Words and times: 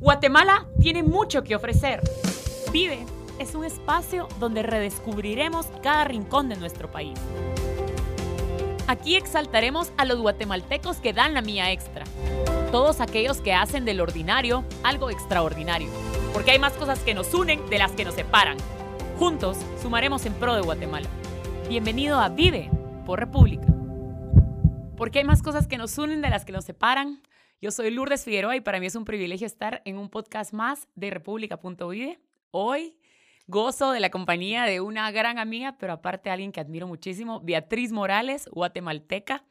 Guatemala 0.00 0.66
tiene 0.80 1.02
mucho 1.02 1.44
que 1.44 1.54
ofrecer. 1.54 2.00
Vive 2.72 3.04
es 3.38 3.54
un 3.54 3.66
espacio 3.66 4.28
donde 4.38 4.62
redescubriremos 4.62 5.66
cada 5.82 6.04
rincón 6.04 6.48
de 6.48 6.56
nuestro 6.56 6.90
país. 6.90 7.18
Aquí 8.86 9.16
exaltaremos 9.16 9.92
a 9.98 10.06
los 10.06 10.18
guatemaltecos 10.18 10.96
que 10.96 11.12
dan 11.12 11.34
la 11.34 11.42
mía 11.42 11.70
extra. 11.70 12.04
Todos 12.72 13.02
aquellos 13.02 13.42
que 13.42 13.52
hacen 13.52 13.84
del 13.84 14.00
ordinario 14.00 14.64
algo 14.82 15.10
extraordinario. 15.10 15.90
Porque 16.32 16.52
hay 16.52 16.58
más 16.58 16.72
cosas 16.72 17.00
que 17.00 17.12
nos 17.12 17.34
unen 17.34 17.68
de 17.68 17.76
las 17.76 17.92
que 17.92 18.06
nos 18.06 18.14
separan. 18.14 18.56
Juntos 19.18 19.58
sumaremos 19.82 20.24
en 20.24 20.32
pro 20.32 20.54
de 20.54 20.62
Guatemala. 20.62 21.08
Bienvenido 21.68 22.18
a 22.20 22.30
Vive 22.30 22.70
por 23.04 23.20
República. 23.20 23.66
Porque 24.96 25.18
hay 25.18 25.24
más 25.26 25.42
cosas 25.42 25.66
que 25.66 25.76
nos 25.76 25.98
unen 25.98 26.22
de 26.22 26.30
las 26.30 26.46
que 26.46 26.52
nos 26.52 26.64
separan. 26.64 27.20
Yo 27.62 27.70
soy 27.70 27.90
Lourdes 27.90 28.24
Figueroa 28.24 28.56
y 28.56 28.62
para 28.62 28.80
mí 28.80 28.86
es 28.86 28.94
un 28.94 29.04
privilegio 29.04 29.46
estar 29.46 29.82
en 29.84 29.98
un 29.98 30.08
podcast 30.08 30.54
más 30.54 30.88
de 30.94 31.10
República.vive. 31.10 32.18
Hoy 32.52 32.96
gozo 33.48 33.92
de 33.92 34.00
la 34.00 34.10
compañía 34.10 34.64
de 34.64 34.80
una 34.80 35.10
gran 35.10 35.38
amiga, 35.38 35.76
pero 35.78 35.92
aparte 35.92 36.30
alguien 36.30 36.52
que 36.52 36.60
admiro 36.60 36.86
muchísimo, 36.86 37.40
Beatriz 37.40 37.92
Morales, 37.92 38.48
guatemalteca. 38.50 39.44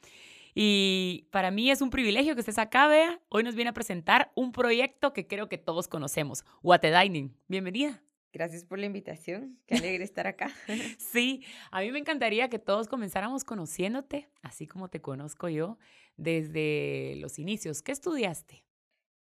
Y 0.56 1.28
para 1.30 1.52
mí 1.52 1.70
es 1.70 1.82
un 1.82 1.92
privilegio 1.92 2.34
que 2.34 2.40
estés 2.40 2.58
acá, 2.58 2.88
Bea. 2.88 3.22
Hoy 3.30 3.44
nos 3.44 3.54
viene 3.54 3.70
a 3.70 3.74
presentar 3.74 4.32
un 4.34 4.54
proyecto 4.54 5.14
que 5.14 5.28
creo 5.28 5.48
que 5.48 5.60
todos 5.60 5.88
conocemos, 5.88 6.44
Guate 6.64 6.92
Dining. 6.92 7.36
Bienvenida. 7.48 8.02
Gracias 8.32 8.64
por 8.64 8.78
la 8.78 8.86
invitación. 8.86 9.60
Qué 9.66 9.76
alegre 9.76 10.04
estar 10.04 10.28
acá. 10.28 10.52
sí, 11.00 11.44
a 11.72 11.82
mí 11.82 11.92
me 11.92 12.00
encantaría 12.00 12.50
que 12.50 12.60
todos 12.60 12.88
comenzáramos 12.88 13.44
conociéndote, 13.44 14.30
así 14.42 14.68
como 14.68 14.90
te 14.90 15.02
conozco 15.02 15.50
yo, 15.50 15.78
desde 16.16 17.16
los 17.18 17.40
inicios. 17.40 17.82
¿Qué 17.82 17.92
estudiaste? 17.92 18.64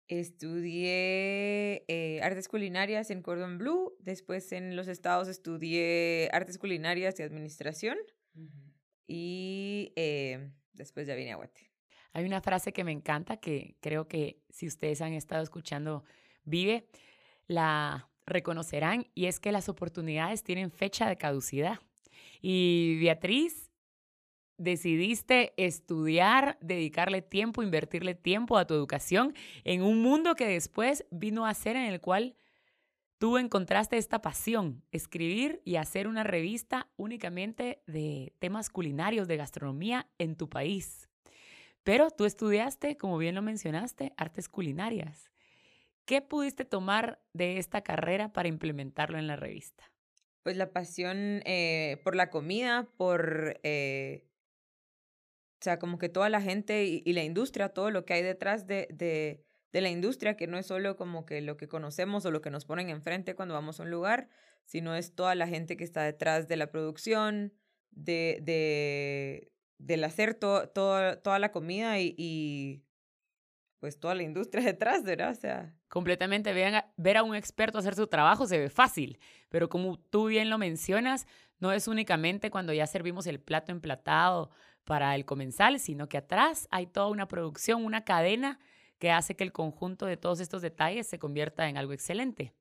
Estudié 0.09 1.83
eh, 1.87 2.19
artes 2.21 2.47
culinarias 2.47 3.09
en 3.11 3.21
Cordon 3.21 3.57
Bleu, 3.57 3.95
después 3.99 4.51
en 4.51 4.75
los 4.75 4.87
estados 4.87 5.27
estudié 5.27 6.29
artes 6.31 6.57
culinarias 6.57 7.19
y 7.19 7.23
administración 7.23 7.97
y 9.05 9.91
eh, 9.95 10.49
después 10.73 11.07
ya 11.07 11.15
vine 11.15 11.33
a 11.33 11.35
Guate. 11.35 11.71
Hay 12.13 12.25
una 12.25 12.41
frase 12.41 12.71
que 12.71 12.83
me 12.83 12.91
encanta 12.91 13.37
que 13.37 13.75
creo 13.81 14.07
que 14.07 14.41
si 14.49 14.67
ustedes 14.67 15.01
han 15.01 15.13
estado 15.13 15.43
escuchando 15.43 16.03
Vive, 16.45 16.87
la 17.47 18.09
reconocerán 18.27 19.07
y 19.15 19.25
es 19.25 19.39
que 19.39 19.51
las 19.51 19.69
oportunidades 19.69 20.43
tienen 20.43 20.69
fecha 20.69 21.09
de 21.09 21.17
caducidad. 21.17 21.79
Y 22.41 22.99
Beatriz 23.01 23.71
decidiste 24.57 25.53
estudiar, 25.57 26.57
dedicarle 26.61 27.21
tiempo, 27.21 27.63
invertirle 27.63 28.15
tiempo 28.15 28.57
a 28.57 28.65
tu 28.65 28.73
educación 28.73 29.33
en 29.63 29.81
un 29.81 30.01
mundo 30.01 30.35
que 30.35 30.47
después 30.47 31.05
vino 31.09 31.45
a 31.45 31.53
ser 31.53 31.75
en 31.75 31.85
el 31.85 32.01
cual 32.01 32.35
tú 33.17 33.37
encontraste 33.37 33.97
esta 33.97 34.21
pasión, 34.21 34.83
escribir 34.91 35.61
y 35.63 35.77
hacer 35.77 36.07
una 36.07 36.23
revista 36.23 36.89
únicamente 36.97 37.81
de 37.87 38.33
temas 38.39 38.69
culinarios, 38.69 39.27
de 39.27 39.37
gastronomía 39.37 40.07
en 40.17 40.35
tu 40.35 40.49
país. 40.49 41.09
Pero 41.83 42.11
tú 42.11 42.25
estudiaste, 42.25 42.97
como 42.97 43.17
bien 43.17 43.35
lo 43.35 43.41
mencionaste, 43.41 44.13
artes 44.17 44.49
culinarias. 44.49 45.31
¿Qué 46.07 46.21
pudiste 46.21 46.63
tomar 46.63 47.21
de 47.33 47.57
esta 47.57 47.81
carrera 47.81 48.31
para 48.31 48.47
implementarlo 48.47 49.19
en 49.19 49.27
la 49.27 49.35
revista? 49.35 49.91
Pues 50.41 50.55
la 50.55 50.71
pasión 50.71 51.41
eh, 51.43 51.99
por 52.05 52.15
la 52.15 52.29
comida, 52.29 52.87
por 52.95 53.59
eh, 53.63 54.23
o 55.59 55.63
sea, 55.63 55.79
como 55.79 55.97
que 55.97 56.07
toda 56.07 56.29
la 56.29 56.41
gente 56.41 56.85
y, 56.85 57.11
la 57.11 57.23
industria, 57.23 57.69
todo 57.69 57.91
lo 57.91 58.05
que 58.05 58.13
hay 58.13 58.21
detrás 58.21 58.67
de, 58.67 58.87
de, 58.91 59.43
la 59.81 59.89
industria, 59.89 60.37
que 60.37 60.47
no 60.47 60.57
es 60.57 60.65
solo 60.65 60.95
como 60.95 61.25
que 61.25 61.41
lo 61.41 61.57
que 61.57 61.67
conocemos 61.67 62.25
o 62.25 62.31
lo 62.31 62.41
que 62.41 62.49
nos 62.49 62.65
ponen 62.65 62.89
enfrente 62.89 63.35
cuando 63.35 63.53
vamos 63.53 63.79
a 63.79 63.83
un 63.83 63.91
lugar, 63.91 64.29
sino 64.65 64.95
es 64.95 65.13
toda 65.13 65.35
la 65.35 65.47
gente 65.47 65.77
que 65.77 65.83
está 65.83 66.03
detrás 66.03 66.47
de 66.47 66.55
la 66.57 66.71
producción, 66.71 67.53
de, 67.91 68.39
de, 68.41 69.51
del 69.77 70.03
hacer 70.03 70.33
to, 70.35 70.69
toda 70.69 71.39
la 71.39 71.51
comida 71.51 71.99
y, 71.99 72.15
y, 72.17 72.83
pues 73.79 73.99
toda 73.99 74.15
la 74.15 74.23
industria 74.23 74.63
detrás, 74.65 75.03
¿verdad? 75.03 75.31
O 75.31 75.35
sea. 75.35 75.76
Completamente. 75.89 76.53
Vean, 76.53 76.83
ver 76.97 77.17
a 77.17 77.23
un 77.23 77.35
experto 77.35 77.77
hacer 77.77 77.95
su 77.95 78.07
trabajo 78.07 78.45
se 78.45 78.57
ve 78.57 78.69
fácil, 78.69 79.19
pero 79.49 79.69
como 79.69 79.97
tú 79.97 80.27
bien 80.27 80.49
lo 80.49 80.57
mencionas, 80.57 81.27
no 81.59 81.71
es 81.71 81.87
únicamente 81.87 82.51
cuando 82.51 82.73
ya 82.73 82.87
servimos 82.87 83.25
el 83.27 83.39
plato 83.39 83.71
emplatado 83.71 84.51
para 84.83 85.15
el 85.15 85.25
comensal, 85.25 85.79
sino 85.79 86.07
que 86.07 86.17
atrás 86.17 86.67
hay 86.71 86.87
toda 86.87 87.07
una 87.07 87.27
producción, 87.27 87.83
una 87.83 88.03
cadena 88.03 88.59
que 88.99 89.11
hace 89.11 89.35
que 89.35 89.43
el 89.43 89.51
conjunto 89.51 90.05
de 90.05 90.17
todos 90.17 90.39
estos 90.39 90.61
detalles 90.61 91.07
se 91.07 91.19
convierta 91.19 91.67
en 91.69 91.77
algo 91.77 91.93
excelente. 91.93 92.53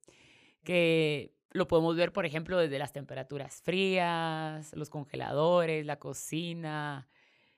Que 0.65 1.35
lo 1.51 1.67
podemos 1.67 1.97
ver, 1.97 2.13
por 2.13 2.27
ejemplo, 2.27 2.59
desde 2.59 2.79
las 2.79 2.93
temperaturas 2.93 3.63
frías, 3.63 4.75
los 4.75 4.91
congeladores, 4.91 5.87
la 5.87 5.99
cocina, 5.99 7.09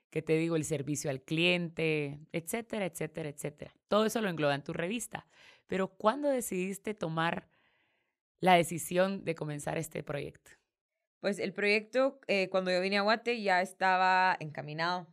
que 0.09 0.21
te 0.21 0.33
digo, 0.33 0.55
el 0.55 0.63
servicio 0.63 1.09
al 1.09 1.21
cliente, 1.21 2.19
etcétera, 2.31 2.85
etcétera, 2.85 3.29
etcétera. 3.29 3.73
Todo 3.87 4.05
eso 4.05 4.21
lo 4.21 4.29
engloba 4.29 4.55
en 4.55 4.63
tu 4.63 4.73
revista. 4.73 5.27
Pero 5.67 5.89
¿cuándo 5.89 6.29
decidiste 6.29 6.93
tomar 6.93 7.47
la 8.39 8.55
decisión 8.55 9.23
de 9.23 9.35
comenzar 9.35 9.77
este 9.77 10.03
proyecto? 10.03 10.51
Pues 11.19 11.37
el 11.39 11.53
proyecto, 11.53 12.19
eh, 12.27 12.49
cuando 12.49 12.71
yo 12.71 12.81
vine 12.81 12.97
a 12.97 13.01
Guate, 13.01 13.41
ya 13.41 13.61
estaba 13.61 14.35
encaminado. 14.39 15.07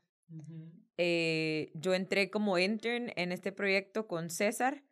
Eh, 0.96 1.70
yo 1.74 1.94
entré 1.94 2.30
como 2.30 2.58
intern 2.58 3.12
en 3.16 3.32
este 3.32 3.52
proyecto 3.52 4.06
con 4.06 4.30
César. 4.30 4.82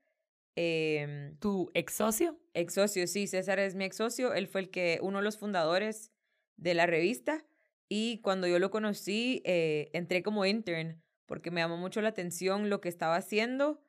Eh, 0.56 1.34
¿Tu 1.40 1.70
ex 1.74 1.94
socio? 1.94 2.38
Ex 2.52 2.74
socio, 2.74 3.06
sí, 3.06 3.26
César 3.26 3.58
es 3.58 3.74
mi 3.74 3.84
ex 3.84 3.96
socio. 3.96 4.34
Él 4.34 4.48
fue 4.48 4.62
el 4.62 4.70
que, 4.70 4.98
uno 5.02 5.18
de 5.18 5.24
los 5.24 5.38
fundadores 5.38 6.12
de 6.56 6.74
la 6.74 6.86
revista. 6.86 7.44
Y 7.88 8.20
cuando 8.22 8.46
yo 8.46 8.58
lo 8.58 8.70
conocí, 8.70 9.42
eh, 9.44 9.90
entré 9.92 10.22
como 10.22 10.46
intern 10.46 11.02
porque 11.26 11.50
me 11.50 11.60
llamó 11.60 11.76
mucho 11.76 12.00
la 12.00 12.10
atención 12.10 12.70
lo 12.70 12.80
que 12.80 12.88
estaba 12.88 13.16
haciendo 13.16 13.80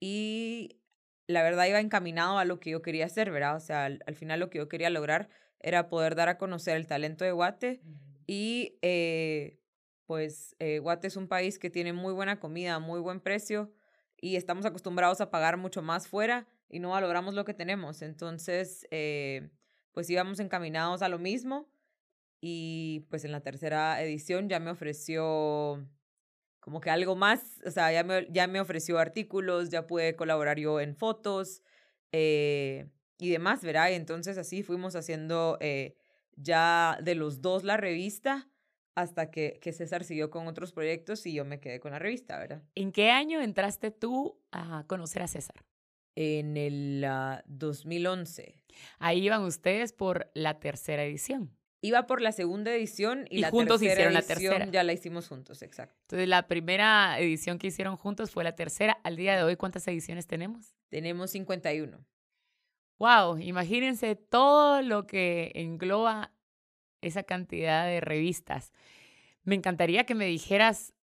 y 0.00 0.80
la 1.26 1.42
verdad 1.42 1.66
iba 1.66 1.80
encaminado 1.80 2.38
a 2.38 2.44
lo 2.44 2.60
que 2.60 2.70
yo 2.70 2.82
quería 2.82 3.06
hacer, 3.06 3.30
¿verdad? 3.30 3.56
O 3.56 3.60
sea, 3.60 3.84
al 3.84 4.14
final 4.14 4.40
lo 4.40 4.50
que 4.50 4.58
yo 4.58 4.68
quería 4.68 4.90
lograr 4.90 5.28
era 5.60 5.88
poder 5.88 6.14
dar 6.14 6.28
a 6.28 6.38
conocer 6.38 6.76
el 6.76 6.86
talento 6.86 7.24
de 7.24 7.32
Guate 7.32 7.80
y 8.26 8.78
eh, 8.82 9.58
pues 10.06 10.54
eh, 10.58 10.78
Guate 10.78 11.06
es 11.06 11.16
un 11.16 11.26
país 11.26 11.58
que 11.58 11.70
tiene 11.70 11.92
muy 11.92 12.12
buena 12.12 12.38
comida, 12.38 12.78
muy 12.78 13.00
buen 13.00 13.20
precio 13.20 13.72
y 14.20 14.36
estamos 14.36 14.66
acostumbrados 14.66 15.20
a 15.20 15.30
pagar 15.30 15.56
mucho 15.56 15.80
más 15.80 16.06
fuera 16.06 16.46
y 16.68 16.80
no 16.80 16.90
valoramos 16.90 17.34
lo 17.34 17.44
que 17.44 17.54
tenemos. 17.54 18.02
Entonces, 18.02 18.86
eh, 18.90 19.48
pues 19.92 20.10
íbamos 20.10 20.38
encaminados 20.38 21.00
a 21.00 21.08
lo 21.08 21.18
mismo 21.18 21.68
y 22.46 23.06
pues 23.08 23.24
en 23.24 23.32
la 23.32 23.40
tercera 23.40 24.02
edición 24.02 24.50
ya 24.50 24.60
me 24.60 24.70
ofreció 24.70 25.88
como 26.60 26.82
que 26.82 26.90
algo 26.90 27.16
más, 27.16 27.62
o 27.64 27.70
sea, 27.70 27.90
ya 27.90 28.04
me, 28.04 28.26
ya 28.30 28.46
me 28.48 28.60
ofreció 28.60 28.98
artículos, 28.98 29.70
ya 29.70 29.86
pude 29.86 30.14
colaborar 30.14 30.58
yo 30.58 30.78
en 30.78 30.94
fotos. 30.94 31.62
Eh, 32.12 32.86
y 33.18 33.30
demás, 33.30 33.62
¿verdad? 33.62 33.88
Y 33.90 33.94
entonces 33.94 34.36
así 34.36 34.62
fuimos 34.62 34.94
haciendo 34.94 35.56
eh, 35.62 35.96
ya 36.36 36.98
de 37.02 37.14
los 37.14 37.40
dos 37.40 37.64
la 37.64 37.78
revista 37.78 38.50
hasta 38.94 39.30
que, 39.30 39.58
que 39.62 39.72
César 39.72 40.04
siguió 40.04 40.30
con 40.30 40.46
otros 40.46 40.72
proyectos 40.72 41.24
y 41.24 41.32
yo 41.32 41.46
me 41.46 41.60
quedé 41.60 41.80
con 41.80 41.92
la 41.92 41.98
revista, 41.98 42.38
¿verdad? 42.38 42.62
¿En 42.74 42.92
qué 42.92 43.10
año 43.10 43.40
entraste 43.40 43.90
tú 43.90 44.38
a 44.52 44.84
conocer 44.86 45.22
a 45.22 45.28
César? 45.28 45.64
En 46.14 46.58
el 46.58 47.06
2011. 47.46 48.60
Ah, 48.98 49.08
Ahí 49.08 49.24
iban 49.24 49.44
ustedes 49.44 49.94
por 49.94 50.30
la 50.34 50.60
tercera 50.60 51.04
edición. 51.04 51.56
Iba 51.84 52.06
por 52.06 52.22
la 52.22 52.32
segunda 52.32 52.74
edición 52.74 53.26
y, 53.28 53.36
y 53.36 53.40
la 53.40 53.50
juntos 53.50 53.78
tercera 53.78 54.10
hicieron 54.10 54.16
edición 54.16 54.48
la 54.48 54.54
tercera. 54.54 54.72
ya 54.72 54.82
la 54.84 54.94
hicimos 54.94 55.28
juntos, 55.28 55.60
exacto. 55.60 55.94
Entonces, 56.04 56.28
la 56.28 56.48
primera 56.48 57.18
edición 57.18 57.58
que 57.58 57.66
hicieron 57.66 57.98
juntos 57.98 58.30
fue 58.30 58.42
la 58.42 58.54
tercera. 58.54 58.96
Al 59.04 59.16
día 59.16 59.36
de 59.36 59.42
hoy, 59.42 59.56
¿cuántas 59.56 59.86
ediciones 59.86 60.26
tenemos? 60.26 60.74
Tenemos 60.88 61.32
51. 61.32 62.02
Wow, 62.98 63.36
imagínense 63.36 64.16
todo 64.16 64.80
lo 64.80 65.06
que 65.06 65.52
engloba 65.56 66.32
esa 67.02 67.22
cantidad 67.22 67.84
de 67.84 68.00
revistas. 68.00 68.72
Me 69.42 69.54
encantaría 69.54 70.04
que 70.04 70.14
me 70.14 70.24
dijeras, 70.24 70.94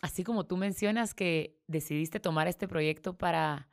así 0.00 0.24
como 0.24 0.46
tú 0.46 0.56
mencionas 0.56 1.12
que 1.12 1.58
decidiste 1.66 2.18
tomar 2.18 2.48
este 2.48 2.66
proyecto 2.66 3.18
para 3.18 3.68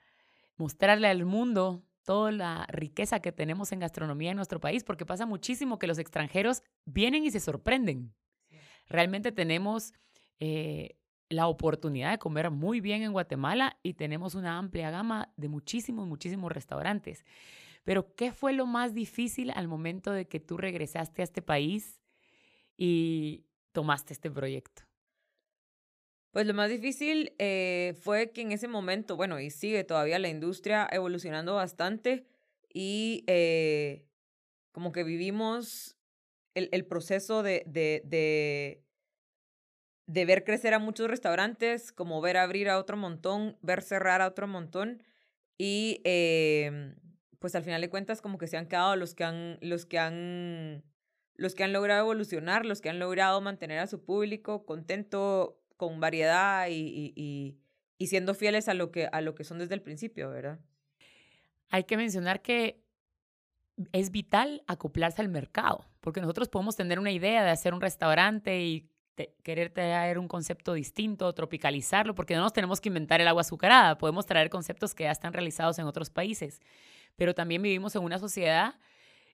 mostrarle 0.57 1.07
al 1.07 1.23
mundo 1.23 1.81
toda 2.05 2.31
la 2.31 2.65
riqueza 2.69 3.19
que 3.19 3.31
tenemos 3.31 3.71
en 3.71 3.79
gastronomía 3.79 4.31
en 4.31 4.37
nuestro 4.37 4.59
país, 4.59 4.83
porque 4.83 5.05
pasa 5.05 5.25
muchísimo 5.25 5.79
que 5.79 5.87
los 5.87 5.97
extranjeros 5.97 6.63
vienen 6.85 7.25
y 7.25 7.31
se 7.31 7.39
sorprenden. 7.39 8.13
Realmente 8.87 9.31
tenemos 9.31 9.93
eh, 10.39 10.97
la 11.29 11.47
oportunidad 11.47 12.11
de 12.11 12.19
comer 12.19 12.51
muy 12.51 12.79
bien 12.79 13.01
en 13.01 13.11
Guatemala 13.11 13.77
y 13.83 13.95
tenemos 13.95 14.35
una 14.35 14.57
amplia 14.57 14.91
gama 14.91 15.33
de 15.35 15.49
muchísimos, 15.49 16.07
muchísimos 16.07 16.51
restaurantes. 16.51 17.25
Pero, 17.83 18.15
¿qué 18.15 18.31
fue 18.31 18.53
lo 18.53 18.65
más 18.65 18.93
difícil 18.93 19.51
al 19.51 19.67
momento 19.67 20.11
de 20.11 20.27
que 20.27 20.39
tú 20.39 20.57
regresaste 20.57 21.21
a 21.21 21.25
este 21.25 21.41
país 21.41 22.01
y 22.77 23.45
tomaste 23.71 24.13
este 24.13 24.31
proyecto? 24.31 24.83
Pues 26.35 26.45
lo 26.47 26.53
más 26.53 26.69
difícil 26.69 27.33
eh, 27.39 27.95
fue 28.01 28.31
que 28.31 28.41
en 28.41 28.51
ese 28.51 28.67
momento, 28.67 29.15
bueno, 29.15 29.39
y 29.39 29.49
sigue 29.49 29.85
todavía 29.85 30.19
la 30.19 30.27
industria 30.27 30.85
evolucionando 30.91 31.55
bastante 31.55 32.25
y 32.73 33.23
eh, 33.27 34.05
como 34.73 34.91
que 34.91 35.05
vivimos 35.05 35.95
el, 36.53 36.67
el 36.73 36.85
proceso 36.85 37.41
de, 37.41 37.63
de, 37.67 38.01
de, 38.03 38.83
de, 40.07 40.25
ver 40.25 40.43
crecer 40.43 40.73
a 40.73 40.79
muchos 40.79 41.09
restaurantes, 41.09 41.93
como 41.93 42.19
ver 42.19 42.35
abrir 42.35 42.67
a 42.67 42.79
otro 42.79 42.97
montón, 42.97 43.57
ver 43.61 43.81
cerrar 43.81 44.21
a 44.21 44.27
otro 44.27 44.45
montón 44.45 45.03
y 45.57 46.01
eh, 46.03 46.95
pues 47.39 47.55
al 47.55 47.63
final 47.63 47.79
de 47.79 47.89
cuentas 47.89 48.21
como 48.21 48.37
que 48.37 48.47
se 48.47 48.57
han 48.57 48.67
quedado 48.67 48.97
los 48.97 49.15
que 49.15 49.23
han, 49.23 49.57
los 49.61 49.85
que 49.85 49.99
han, 49.99 50.83
los 51.35 51.55
que 51.55 51.63
han 51.63 51.71
logrado 51.71 52.01
evolucionar, 52.01 52.65
los 52.65 52.81
que 52.81 52.89
han 52.89 52.99
logrado 52.99 53.39
mantener 53.39 53.79
a 53.79 53.87
su 53.87 54.03
público 54.03 54.65
contento 54.65 55.61
con 55.77 55.99
variedad 55.99 56.67
y, 56.67 57.13
y, 57.15 57.57
y, 57.97 58.07
siendo 58.07 58.33
fieles 58.33 58.67
a 58.69 58.73
lo, 58.73 58.91
que, 58.91 59.07
a 59.11 59.21
lo 59.21 59.35
que 59.35 59.43
son 59.43 59.59
desde 59.59 59.75
el 59.75 59.81
principio, 59.81 60.29
¿verdad? 60.29 60.59
Hay 61.69 61.83
que 61.83 61.97
mencionar 61.97 62.41
que 62.41 62.83
es 63.91 64.11
vital 64.11 64.63
acoplarse 64.67 65.21
al 65.21 65.29
mercado, 65.29 65.85
porque 66.01 66.21
nosotros 66.21 66.49
podemos 66.49 66.75
tener 66.75 66.99
una 66.99 67.11
idea 67.11 67.43
de 67.43 67.49
hacer 67.49 67.73
un 67.73 67.81
restaurante 67.81 68.61
y 68.61 68.89
querer 69.43 69.69
traer 69.69 70.19
un 70.19 70.27
concepto 70.27 70.73
distinto, 70.73 71.31
tropicalizarlo, 71.33 72.15
porque 72.15 72.35
no 72.35 72.41
nos 72.41 72.53
tenemos 72.53 72.81
que 72.81 72.89
inventar 72.89 73.21
el 73.21 73.27
agua 73.27 73.41
azucarada, 73.41 73.97
podemos 73.97 74.25
traer 74.25 74.49
conceptos 74.49 74.93
que 74.93 75.05
ya 75.05 75.11
están 75.11 75.33
realizados 75.33 75.79
en 75.79 75.85
otros 75.85 76.09
países, 76.09 76.61
pero 77.15 77.33
también 77.33 77.61
vivimos 77.61 77.95
en 77.95 78.03
una 78.03 78.19
sociedad 78.19 78.75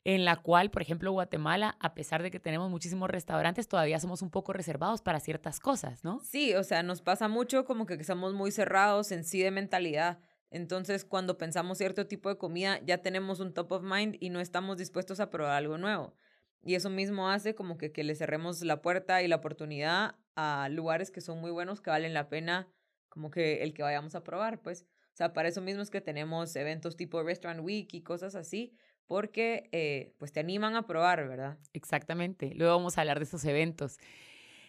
en 0.04 0.26
la 0.26 0.38
cual, 0.38 0.72
por 0.72 0.82
ejemplo, 0.82 1.12
Guatemala, 1.12 1.78
a 1.80 1.94
pesar 1.94 2.24
de 2.24 2.32
que 2.32 2.40
tenemos 2.40 2.70
muchísimos 2.70 3.10
restaurantes, 3.10 3.68
todavía 3.68 4.00
somos 4.00 4.22
un 4.22 4.32
poco 4.32 4.54
reservados 4.54 5.02
para 5.02 5.20
ciertas 5.20 5.60
cosas, 5.60 6.04
¿no? 6.04 6.20
Sí, 6.24 6.56
o 6.56 6.64
sea, 6.64 6.82
nos 6.82 7.02
pasa 7.02 7.28
mucho 7.28 7.66
como 7.66 7.86
que 7.86 8.04
somos 8.04 8.34
muy 8.34 8.52
cerrados 8.52 9.12
en 9.12 9.24
sí 9.24 9.42
de 9.42 9.52
mentalidad. 9.52 10.20
Entonces, 10.50 11.06
cuando 11.06 11.38
pensamos 11.38 11.78
cierto 11.78 12.08
tipo 12.08 12.30
de 12.30 12.38
comida, 12.38 12.80
ya 12.84 12.98
tenemos 13.00 13.40
un 13.40 13.54
top 13.54 13.72
of 13.74 13.84
mind 13.84 14.18
y 14.20 14.30
no 14.30 14.40
estamos 14.40 14.78
dispuestos 14.78 15.20
a 15.20 15.30
probar 15.30 15.54
algo 15.54 15.78
nuevo. 15.78 16.16
Y 16.64 16.76
eso 16.76 16.90
mismo 16.90 17.30
hace 17.30 17.56
como 17.56 17.78
que, 17.78 17.92
que 17.92 18.04
le 18.04 18.16
cerremos 18.16 18.62
la 18.62 18.82
puerta 18.82 19.22
y 19.22 19.28
la 19.28 19.38
oportunidad 19.38 20.16
a 20.36 20.68
lugares 20.70 21.12
que 21.12 21.22
son 21.22 21.40
muy 21.40 21.52
buenos, 21.52 21.80
que 21.82 21.90
valen 21.90 22.14
la 22.14 22.28
pena 22.28 22.68
como 23.10 23.30
que 23.30 23.64
el 23.64 23.74
que 23.74 23.84
vayamos 23.84 24.16
a 24.16 24.24
probar, 24.24 24.62
pues. 24.62 24.86
O 25.14 25.16
sea, 25.16 25.34
para 25.34 25.50
eso 25.50 25.62
mismo 25.62 25.82
es 25.82 25.90
que 25.90 26.02
tenemos 26.02 26.56
eventos 26.56 26.96
tipo 26.96 27.22
Restaurant 27.22 27.64
Week 27.64 27.94
y 27.94 28.02
cosas 28.02 28.36
así, 28.36 28.74
porque 29.12 29.68
eh, 29.74 30.16
pues 30.20 30.32
te 30.32 30.40
animan 30.40 30.78
a 30.78 30.88
probar, 30.88 31.28
¿verdad? 31.28 31.58
Exactamente. 31.74 32.54
Luego 32.56 32.78
vamos 32.78 32.98
a 32.98 33.02
hablar 33.02 33.20
de 33.20 33.26
esos 33.26 33.44
eventos. 33.44 34.00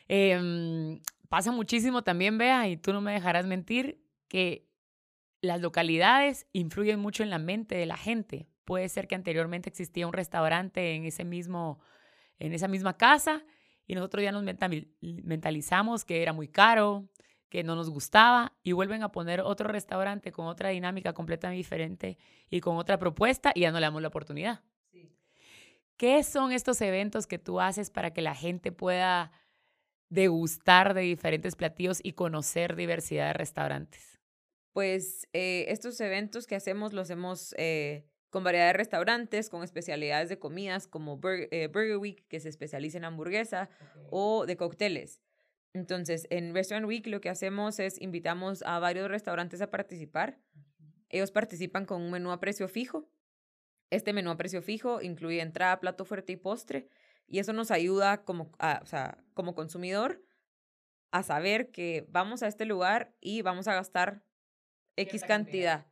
Em, 0.08 1.00
pasa 1.28 1.52
muchísimo 1.52 2.02
también, 2.02 2.38
Bea, 2.38 2.66
y 2.66 2.76
tú 2.76 2.92
no 2.92 3.00
me 3.00 3.12
dejarás 3.12 3.46
mentir, 3.46 4.02
que 4.26 4.66
las 5.42 5.60
localidades 5.60 6.48
influyen 6.52 6.98
mucho 6.98 7.22
en 7.22 7.30
la 7.30 7.38
mente 7.38 7.76
de 7.76 7.86
la 7.86 7.96
gente. 7.96 8.48
Puede 8.64 8.88
ser 8.88 9.06
que 9.06 9.14
anteriormente 9.14 9.68
existía 9.68 10.08
un 10.08 10.12
restaurante 10.12 10.96
en, 10.96 11.04
ese 11.04 11.22
mismo, 11.22 11.78
en 12.40 12.52
esa 12.52 12.66
misma 12.66 12.96
casa 12.96 13.44
y 13.86 13.94
nosotros 13.94 14.24
ya 14.24 14.32
nos 14.32 14.42
mentalizamos 14.42 16.04
que 16.04 16.20
era 16.20 16.32
muy 16.32 16.48
caro, 16.48 17.08
que 17.52 17.62
no 17.62 17.76
nos 17.76 17.90
gustaba 17.90 18.54
y 18.62 18.72
vuelven 18.72 19.02
a 19.02 19.12
poner 19.12 19.43
otro 19.43 19.69
restaurante 19.69 20.32
con 20.32 20.46
otra 20.46 20.70
dinámica 20.70 21.12
completamente 21.12 21.58
diferente 21.58 22.16
y 22.49 22.60
con 22.60 22.78
otra 22.78 22.99
propuesta 22.99 23.52
y 23.54 23.60
ya 23.60 23.70
no 23.70 23.78
le 23.78 23.84
damos 23.84 24.00
la 24.00 24.08
oportunidad. 24.08 24.62
¿Qué 25.99 26.22
son 26.22 26.50
estos 26.50 26.81
eventos 26.81 27.26
que 27.26 27.38
tú 27.38 27.60
haces 27.60 27.90
para 27.90 28.14
que 28.14 28.22
la 28.22 28.34
gente 28.34 28.72
pueda 28.72 29.32
degustar 30.08 30.94
de 30.94 31.02
diferentes 31.02 31.54
platillos 31.54 32.00
y 32.02 32.14
conocer 32.14 32.75
diversidad 32.75 33.26
de 33.26 33.32
restaurantes? 33.34 34.19
Pues 34.72 35.28
eh, 35.34 35.66
estos 35.69 36.00
eventos 36.00 36.46
que 36.46 36.56
hacemos 36.56 36.94
los 36.94 37.08
hacemos 37.08 37.55
eh, 37.58 38.06
con 38.31 38.44
variedad 38.44 38.69
de 38.69 38.72
restaurantes, 38.72 39.50
con 39.50 39.62
especialidades 39.62 40.31
de 40.31 40.38
comidas 40.38 40.87
como 40.87 41.20
eh, 41.22 41.66
Burger, 41.66 41.98
Week, 41.98 42.26
que 42.28 42.40
se 42.40 42.48
especializa 42.48 42.96
en 42.96 43.05
hamburguesa, 43.05 43.69
o 44.08 44.46
de 44.46 44.56
cócteles. 44.56 45.20
Entonces, 45.74 46.26
en 46.30 46.54
Restaurant 46.54 46.86
Week 46.86 47.06
lo 47.06 47.20
que 47.20 47.30
hacemos 47.30 47.78
es 47.78 48.00
invitamos 48.00 48.62
a 48.62 48.78
varios 48.78 49.08
restaurantes 49.08 49.60
a 49.62 49.70
participar. 49.70 50.38
Ellos 51.08 51.30
participan 51.30 51.86
con 51.86 52.02
un 52.02 52.10
menú 52.10 52.30
a 52.30 52.40
precio 52.40 52.69
fijo. 52.69 53.08
Este 53.90 54.12
menú 54.12 54.30
a 54.30 54.36
precio 54.36 54.62
fijo 54.62 55.00
incluye 55.02 55.40
entrada, 55.40 55.80
plato 55.80 56.04
fuerte 56.04 56.32
y 56.32 56.36
postre. 56.36 56.88
Y 57.26 57.38
eso 57.38 57.52
nos 57.52 57.70
ayuda 57.70 58.24
como, 58.24 58.50
o 58.82 58.86
sea, 58.86 59.19
como 59.34 59.54
consumidor 59.54 60.22
a 61.10 61.22
saber 61.22 61.70
que 61.70 62.06
vamos 62.08 62.42
a 62.42 62.48
este 62.48 62.64
lugar 62.64 63.14
y 63.20 63.42
vamos 63.42 63.69
a 63.69 63.74
gastar 63.74 64.24
X 64.96 65.24
cantidad. 65.24 65.86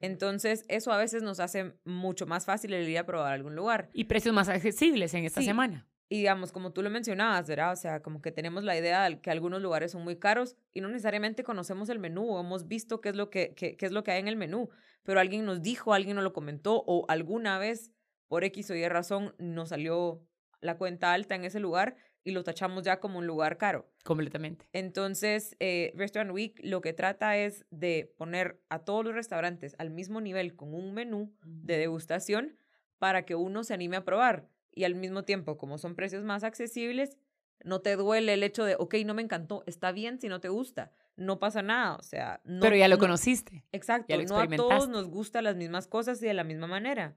Entonces, 0.00 0.64
eso 0.68 0.92
a 0.92 0.98
veces 0.98 1.22
nos 1.22 1.40
hace 1.40 1.74
mucho 1.84 2.26
más 2.26 2.44
fácil 2.44 2.74
el 2.74 2.88
ir 2.88 2.98
a 2.98 3.06
probar 3.06 3.32
algún 3.32 3.56
lugar. 3.56 3.88
Y 3.92 4.04
precios 4.04 4.34
más 4.34 4.48
accesibles 4.48 5.14
en 5.14 5.24
esta 5.24 5.42
semana. 5.42 5.86
Y 6.08 6.18
digamos, 6.18 6.52
como 6.52 6.72
tú 6.72 6.82
lo 6.82 6.90
mencionabas, 6.90 7.48
¿verdad? 7.48 7.72
O 7.72 7.76
sea, 7.76 8.00
como 8.00 8.22
que 8.22 8.30
tenemos 8.30 8.62
la 8.62 8.76
idea 8.76 9.08
de 9.08 9.20
que 9.20 9.30
algunos 9.30 9.60
lugares 9.60 9.90
son 9.90 10.04
muy 10.04 10.16
caros 10.16 10.56
y 10.72 10.80
no 10.80 10.88
necesariamente 10.88 11.42
conocemos 11.42 11.88
el 11.88 11.98
menú 11.98 12.30
o 12.30 12.40
hemos 12.40 12.68
visto 12.68 13.00
qué 13.00 13.08
es 13.08 13.16
lo 13.16 13.28
que, 13.28 13.54
qué, 13.54 13.76
qué 13.76 13.86
es 13.86 13.92
lo 13.92 14.04
que 14.04 14.12
hay 14.12 14.20
en 14.20 14.28
el 14.28 14.36
menú, 14.36 14.70
pero 15.02 15.18
alguien 15.18 15.44
nos 15.44 15.62
dijo, 15.62 15.94
alguien 15.94 16.14
nos 16.14 16.24
lo 16.24 16.32
comentó 16.32 16.84
o 16.86 17.06
alguna 17.08 17.58
vez, 17.58 17.92
por 18.28 18.44
X 18.44 18.70
o 18.70 18.76
Y 18.76 18.86
razón, 18.88 19.34
nos 19.38 19.70
salió 19.70 20.22
la 20.60 20.78
cuenta 20.78 21.12
alta 21.12 21.34
en 21.34 21.44
ese 21.44 21.60
lugar 21.60 21.96
y 22.22 22.32
lo 22.32 22.42
tachamos 22.42 22.82
ya 22.82 22.98
como 22.98 23.18
un 23.18 23.26
lugar 23.26 23.56
caro. 23.56 23.88
Completamente. 24.04 24.68
Entonces, 24.72 25.56
eh, 25.60 25.92
Restaurant 25.94 26.32
Week 26.32 26.58
lo 26.62 26.80
que 26.80 26.92
trata 26.92 27.36
es 27.36 27.66
de 27.70 28.12
poner 28.16 28.60
a 28.68 28.80
todos 28.80 29.04
los 29.04 29.14
restaurantes 29.14 29.76
al 29.78 29.90
mismo 29.90 30.20
nivel 30.20 30.56
con 30.56 30.74
un 30.74 30.92
menú 30.92 31.32
de 31.44 31.78
degustación 31.78 32.56
para 32.98 33.24
que 33.24 33.36
uno 33.36 33.62
se 33.62 33.74
anime 33.74 33.96
a 33.96 34.04
probar 34.04 34.48
y 34.76 34.84
al 34.84 34.94
mismo 34.94 35.24
tiempo, 35.24 35.56
como 35.56 35.78
son 35.78 35.96
precios 35.96 36.22
más 36.22 36.44
accesibles, 36.44 37.16
no 37.64 37.80
te 37.80 37.96
duele 37.96 38.34
el 38.34 38.42
hecho 38.42 38.64
de, 38.64 38.76
ok, 38.78 38.94
no 39.06 39.14
me 39.14 39.22
encantó, 39.22 39.64
está 39.66 39.90
bien 39.90 40.20
si 40.20 40.28
no 40.28 40.40
te 40.40 40.48
gusta, 40.48 40.92
no 41.16 41.40
pasa 41.40 41.62
nada, 41.62 41.96
o 41.96 42.02
sea... 42.02 42.40
No, 42.44 42.60
Pero 42.60 42.76
ya 42.76 42.86
lo 42.86 42.98
conociste. 42.98 43.64
Exacto, 43.72 44.14
no 44.28 44.38
a 44.38 44.46
todos 44.48 44.88
nos 44.88 45.08
gustan 45.08 45.44
las 45.44 45.56
mismas 45.56 45.88
cosas 45.88 46.22
y 46.22 46.26
de 46.26 46.34
la 46.34 46.44
misma 46.44 46.66
manera. 46.66 47.16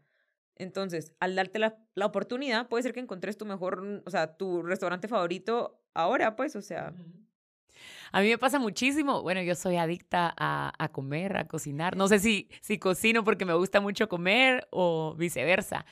Entonces, 0.55 1.13
al 1.19 1.35
darte 1.35 1.59
la, 1.59 1.77
la, 1.95 2.05
oportunidad, 2.05 2.69
puede 2.69 2.83
ser 2.83 2.93
que 2.93 3.01
encontres 3.01 3.37
tu 3.37 3.45
mejor, 3.45 4.01
o 4.05 4.09
sea, 4.09 4.37
tu 4.37 4.63
restaurante 4.63 5.07
favorito 5.07 5.81
ahora, 5.93 6.35
pues, 6.35 6.55
o 6.55 6.61
sea... 6.61 6.93
A 8.11 8.21
mí 8.21 8.29
me 8.29 8.37
pasa 8.37 8.57
muchísimo. 8.57 9.21
Bueno, 9.21 9.41
yo 9.41 9.53
soy 9.55 9.77
adicta 9.77 10.33
a, 10.35 10.73
a, 10.77 10.89
comer, 10.89 11.37
a 11.37 11.47
cocinar. 11.47 11.95
No 11.95 12.07
sé 12.07 12.19
si, 12.19 12.49
si 12.61 12.79
cocino 12.79 13.23
porque 13.23 13.45
me 13.45 13.53
gusta 13.53 13.79
mucho 13.81 14.09
comer 14.09 14.67
o 14.71 15.15
viceversa. 15.15 15.85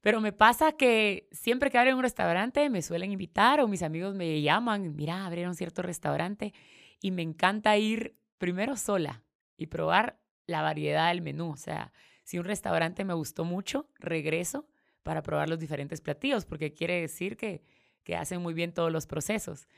Pero 0.00 0.20
me 0.20 0.32
pasa 0.32 0.72
que 0.72 1.28
siempre 1.30 1.70
que 1.70 1.78
abren 1.78 1.96
un 1.96 2.02
restaurante 2.02 2.70
me 2.70 2.82
suelen 2.82 3.12
invitar 3.12 3.60
o 3.60 3.68
mis 3.68 3.82
amigos 3.82 4.14
me 4.14 4.40
llaman, 4.40 4.96
mira, 4.96 5.26
abrieron 5.26 5.54
cierto 5.54 5.82
restaurante 5.82 6.54
y 7.00 7.10
me 7.10 7.22
encanta 7.22 7.76
ir 7.76 8.16
primero 8.38 8.76
sola 8.76 9.22
y 9.56 9.66
probar 9.66 10.18
la 10.46 10.62
variedad 10.62 11.08
del 11.08 11.20
menú. 11.20 11.50
O 11.50 11.56
sea, 11.56 11.92
si 12.24 12.38
un 12.38 12.44
restaurante 12.44 13.04
me 13.04 13.14
gustó 13.14 13.44
mucho, 13.44 13.88
regreso 13.98 14.66
para 15.02 15.22
probar 15.22 15.48
los 15.48 15.58
diferentes 15.58 16.00
platillos, 16.00 16.46
porque 16.46 16.72
quiere 16.72 17.00
decir 17.00 17.36
que, 17.36 17.62
que 18.02 18.16
hacen 18.16 18.40
muy 18.40 18.54
bien 18.54 18.72
todos 18.72 18.90
los 18.90 19.06
procesos. 19.06 19.68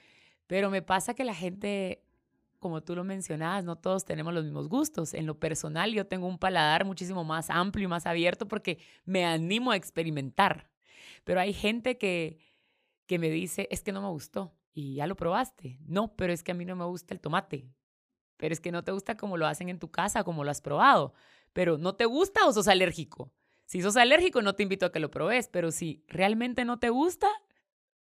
Pero 0.47 0.71
me 0.71 0.83
pasa 0.83 1.15
que 1.15 1.25
la 1.25 1.35
gente 1.35 2.05
como 2.63 2.83
tú 2.83 2.95
lo 2.95 3.05
mencionabas, 3.05 3.65
no 3.65 3.77
todos 3.77 4.07
tenemos 4.07 4.33
los 4.33 4.45
mismos 4.45 4.69
gustos. 4.69 5.13
En 5.13 5.27
lo 5.27 5.39
personal, 5.39 5.93
yo 5.93 6.07
tengo 6.07 6.29
un 6.29 6.39
paladar 6.39 6.87
muchísimo 6.87 7.25
más 7.25 7.51
amplio 7.51 7.85
y 7.85 7.89
más 7.89 8.07
abierto 8.07 8.47
porque 8.49 8.79
me 9.05 9.27
animo 9.27 9.73
a 9.73 9.77
experimentar. 9.77 10.71
Pero 11.25 11.41
hay 11.41 11.53
gente 11.53 11.99
que, 11.99 12.39
que 13.07 13.19
me 13.19 13.29
dice, 13.29 13.67
es 13.71 13.83
que 13.83 13.93
no 13.93 14.01
me 14.01 14.09
gustó 14.09 14.55
y 14.73 14.95
ya 14.95 15.07
lo 15.09 15.17
probaste. 15.17 15.79
No, 15.87 16.15
pero 16.15 16.33
es 16.33 16.45
que 16.45 16.53
a 16.53 16.55
mí 16.55 16.65
no 16.65 16.77
me 16.77 16.85
gusta 16.85 17.13
el 17.13 17.21
tomate. 17.21 17.69
Pero 18.37 18.53
es 18.53 18.61
que 18.61 18.73
no 18.73 18.85
te 18.85 18.93
gusta 18.93 19.17
como 19.17 19.37
lo 19.37 19.47
hacen 19.47 19.69
en 19.69 19.81
tu 19.81 19.91
casa, 19.91 20.23
como 20.23 20.45
lo 20.45 20.51
has 20.51 20.61
probado. 20.61 21.13
Pero 21.53 21.79
¿no 21.79 21.97
te 21.97 22.07
gusta 22.07 22.47
o 22.47 22.53
sos 22.53 22.69
alérgico? 22.69 23.33
Si 23.67 23.83
sos 23.83 23.97
alérgico, 23.97 24.41
no 24.41 24.55
te 24.55 24.63
invito 24.63 24.87
a 24.87 24.93
que 24.93 25.01
lo 25.01 25.11
probes, 25.11 25.49
pero 25.49 25.73
si 25.73 26.05
realmente 26.07 26.65
no 26.65 26.79
te 26.79 26.91
gusta, 26.91 27.29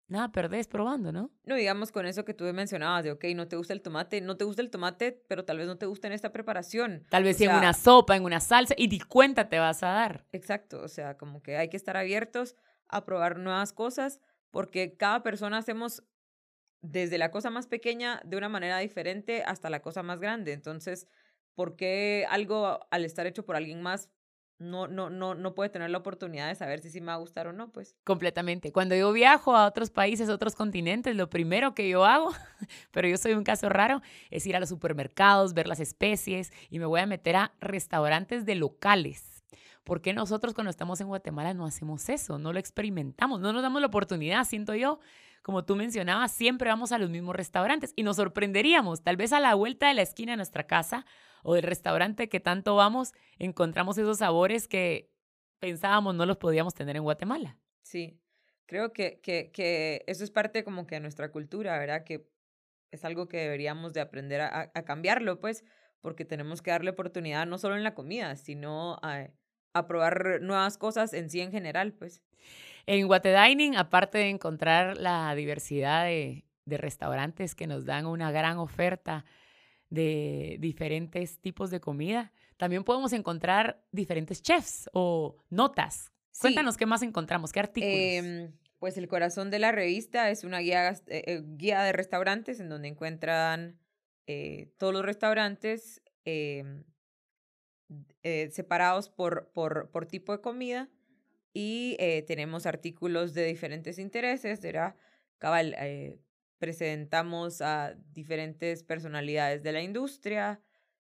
nada 0.07 0.31
perdés 0.31 0.67
probando, 0.67 1.11
¿no? 1.11 1.31
No, 1.43 1.55
digamos 1.55 1.91
con 1.91 2.05
eso 2.05 2.25
que 2.25 2.33
tú 2.33 2.45
mencionabas 2.45 3.03
de, 3.03 3.11
ok, 3.11 3.25
no 3.35 3.47
te 3.47 3.55
gusta 3.55 3.73
el 3.73 3.81
tomate, 3.81 4.21
no 4.21 4.37
te 4.37 4.45
gusta 4.45 4.61
el 4.61 4.69
tomate, 4.69 5.23
pero 5.27 5.45
tal 5.45 5.57
vez 5.57 5.67
no 5.67 5.77
te 5.77 5.85
gusta 5.85 6.07
en 6.07 6.13
esta 6.13 6.31
preparación. 6.31 7.05
Tal 7.09 7.23
vez 7.23 7.39
en 7.41 7.51
una 7.51 7.73
sopa, 7.73 8.15
en 8.15 8.23
una 8.23 8.39
salsa, 8.39 8.75
y 8.77 8.87
ni 8.87 8.99
cuenta 8.99 9.49
te 9.49 9.59
vas 9.59 9.83
a 9.83 9.87
dar. 9.87 10.25
Exacto, 10.31 10.81
o 10.81 10.87
sea, 10.87 11.17
como 11.17 11.41
que 11.41 11.57
hay 11.57 11.69
que 11.69 11.77
estar 11.77 11.97
abiertos 11.97 12.55
a 12.87 13.05
probar 13.05 13.37
nuevas 13.37 13.73
cosas, 13.73 14.19
porque 14.51 14.95
cada 14.95 15.23
persona 15.23 15.57
hacemos 15.57 16.03
desde 16.81 17.17
la 17.17 17.31
cosa 17.31 17.49
más 17.49 17.67
pequeña 17.67 18.21
de 18.23 18.37
una 18.37 18.49
manera 18.49 18.77
diferente 18.77 19.43
hasta 19.43 19.69
la 19.69 19.81
cosa 19.81 20.03
más 20.03 20.19
grande. 20.19 20.53
Entonces, 20.53 21.07
¿por 21.55 21.75
qué 21.75 22.27
algo 22.29 22.79
al 22.91 23.05
estar 23.05 23.25
hecho 23.25 23.43
por 23.43 23.55
alguien 23.55 23.81
más 23.81 24.09
no, 24.57 24.87
no, 24.87 25.09
no, 25.09 25.35
no 25.35 25.53
puede 25.53 25.69
tener 25.69 25.89
la 25.89 25.97
oportunidad 25.97 26.47
de 26.47 26.55
saber 26.55 26.79
si 26.79 26.89
sí 26.89 27.01
me 27.01 27.07
va 27.07 27.15
a 27.15 27.17
gustar 27.17 27.47
o 27.47 27.53
no, 27.53 27.71
pues. 27.71 27.95
Completamente. 28.03 28.71
Cuando 28.71 28.95
yo 28.95 29.11
viajo 29.11 29.55
a 29.55 29.65
otros 29.65 29.89
países, 29.89 30.29
otros 30.29 30.55
continentes, 30.55 31.15
lo 31.15 31.29
primero 31.29 31.75
que 31.75 31.89
yo 31.89 32.05
hago, 32.05 32.31
pero 32.91 33.07
yo 33.07 33.17
soy 33.17 33.33
un 33.33 33.43
caso 33.43 33.67
raro, 33.67 34.01
es 34.29 34.45
ir 34.45 34.55
a 34.55 34.59
los 34.59 34.69
supermercados, 34.69 35.53
ver 35.53 35.67
las 35.67 35.79
especies 35.79 36.53
y 36.69 36.79
me 36.79 36.85
voy 36.85 37.01
a 37.01 37.05
meter 37.05 37.35
a 37.35 37.53
restaurantes 37.59 38.45
de 38.45 38.55
locales. 38.55 39.43
¿Por 39.83 40.01
qué 40.01 40.13
nosotros 40.13 40.53
cuando 40.53 40.71
estamos 40.71 40.99
en 41.01 41.07
Guatemala 41.07 41.53
no 41.53 41.65
hacemos 41.65 42.09
eso? 42.09 42.39
No 42.39 42.53
lo 42.53 42.59
experimentamos, 42.59 43.39
no 43.39 43.53
nos 43.53 43.61
damos 43.61 43.81
la 43.81 43.87
oportunidad, 43.87 44.43
siento 44.45 44.73
yo. 44.73 44.99
Como 45.43 45.63
tú 45.63 45.75
mencionabas, 45.75 46.31
siempre 46.31 46.69
vamos 46.69 46.91
a 46.91 46.97
los 46.97 47.11
mismos 47.11 47.35
restaurantes 47.35 47.93
y 47.95 48.01
nos 48.01 48.15
sorprenderíamos, 48.15 49.03
tal 49.03 49.15
vez 49.15 49.31
a 49.31 49.39
la 49.39 49.53
vuelta 49.53 49.87
de 49.87 49.93
la 49.93 50.01
esquina 50.01 50.31
de 50.31 50.37
nuestra 50.37 50.65
casa 50.65 51.05
o 51.45 51.53
del 51.53 51.63
restaurante 51.63 52.27
que 52.27 52.39
tanto 52.39 52.75
vamos, 52.75 53.13
encontramos 53.37 53.97
esos 53.99 54.17
sabores 54.17 54.67
que 54.67 55.11
pensábamos 55.59 56.15
no 56.15 56.25
los 56.25 56.37
podíamos 56.37 56.73
tener 56.73 56.95
en 56.95 57.03
Guatemala. 57.03 57.59
Sí, 57.83 58.19
creo 58.65 58.91
que, 58.91 59.21
que, 59.21 59.51
que 59.51 60.03
eso 60.07 60.23
es 60.23 60.31
parte 60.31 60.63
como 60.63 60.87
que 60.87 60.95
de 60.95 61.01
nuestra 61.01 61.31
cultura, 61.31 61.77
¿verdad? 61.77 62.03
Que 62.03 62.27
es 62.91 63.05
algo 63.05 63.27
que 63.27 63.37
deberíamos 63.37 63.93
de 63.93 64.01
aprender 64.01 64.41
a, 64.41 64.71
a 64.73 64.85
cambiarlo, 64.85 65.39
pues, 65.39 65.63
porque 66.01 66.25
tenemos 66.25 66.63
que 66.63 66.71
darle 66.71 66.89
oportunidad 66.89 67.45
no 67.45 67.59
solo 67.59 67.77
en 67.77 67.83
la 67.83 67.93
comida, 67.93 68.35
sino 68.37 68.97
a, 69.03 69.27
a 69.73 69.87
probar 69.87 70.41
nuevas 70.41 70.79
cosas 70.79 71.13
en 71.13 71.29
sí 71.29 71.41
en 71.41 71.51
general, 71.51 71.93
pues. 71.93 72.23
En 72.87 73.05
Guatedining, 73.05 73.77
aparte 73.77 74.17
de 74.17 74.29
encontrar 74.29 74.97
la 74.97 75.35
diversidad 75.35 76.05
de, 76.05 76.43
de 76.65 76.77
restaurantes 76.77 77.53
que 77.53 77.67
nos 77.67 77.85
dan 77.85 78.07
una 78.07 78.31
gran 78.31 78.57
oferta 78.57 79.25
de 79.95 80.57
diferentes 80.59 81.39
tipos 81.39 81.71
de 81.71 81.79
comida. 81.79 82.31
También 82.57 82.83
podemos 82.83 83.13
encontrar 83.13 83.83
diferentes 83.91 84.43
chefs 84.43 84.89
o 84.93 85.37
notas. 85.49 86.11
Cuéntanos 86.39 86.77
qué 86.77 86.85
más 86.85 87.01
encontramos, 87.01 87.51
qué 87.51 87.61
artículos. 87.61 87.95
Em, 87.97 88.51
pues 88.77 88.97
el 88.97 89.07
corazón 89.07 89.49
de 89.49 89.59
la 89.59 89.71
revista 89.71 90.29
es 90.29 90.43
una 90.43 90.59
guía, 90.59 90.89
eh, 90.89 90.99
eh, 91.07 91.43
guía 91.43 91.81
de 91.81 91.93
restaurantes 91.93 92.59
en 92.59 92.69
donde 92.69 92.89
encuentran 92.89 93.79
eh, 94.27 94.69
todos 94.77 94.93
los 94.93 95.05
restaurantes 95.05 96.01
em, 96.25 96.83
separados 98.51 99.09
por, 99.09 99.51
por, 99.53 99.91
por, 99.91 100.05
tipo 100.07 100.31
de 100.31 100.41
comida 100.41 100.89
y 101.53 101.95
tenemos 102.27 102.65
artículos 102.65 103.33
de 103.33 103.45
diferentes 103.45 103.99
intereses, 103.99 104.59
¿verdad? 104.59 104.95
Cabal, 105.37 105.75
presentamos 106.57 107.61
a 107.61 107.95
diferentes 108.11 108.83
personalidades 108.83 109.63
de 109.63 109.71
la 109.71 109.81
industria, 109.81 110.61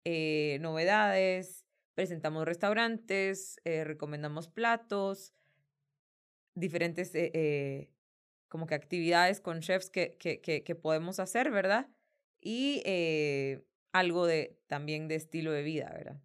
eh, 0.04 0.58
novedades, 0.60 1.66
presentamos 1.94 2.44
restaurantes, 2.44 3.60
eh, 3.64 3.84
recomendamos 3.84 4.48
platos, 4.48 5.34
diferentes 6.54 7.10
eh, 7.14 7.90
como 8.48 8.66
que 8.66 8.74
actividades 8.74 9.40
con 9.40 9.60
chefs 9.60 9.90
que, 9.90 10.16
que, 10.18 10.40
que, 10.40 10.74
podemos 10.74 11.20
hacer, 11.20 11.50
¿verdad? 11.50 11.88
Y 12.40 12.82
algo 13.92 14.26
de 14.26 14.58
también 14.66 15.08
de 15.08 15.16
estilo 15.16 15.52
de 15.52 15.62
vida, 15.62 15.90
¿verdad? 15.92 16.20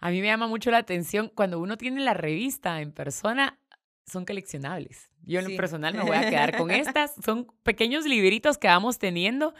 A 0.00 0.10
mí 0.10 0.20
me 0.20 0.28
llama 0.28 0.46
mucho 0.46 0.70
la 0.70 0.78
atención 0.78 1.28
cuando 1.34 1.58
uno 1.58 1.76
tiene 1.76 2.00
la 2.02 2.14
revista 2.14 2.80
en 2.80 2.92
persona, 2.92 3.58
son 4.08 4.24
coleccionables. 4.24 5.10
Yo 5.22 5.40
en 5.40 5.50
lo 5.50 5.56
personal 5.56 5.94
me 5.94 6.02
voy 6.02 6.16
a 6.16 6.28
quedar 6.28 6.56
con 6.56 6.70
estas. 6.70 7.14
Son 7.24 7.46
pequeños 7.62 8.04
libritos 8.04 8.58
que 8.58 8.68
vamos 8.68 8.98
teniendo. 8.98 9.54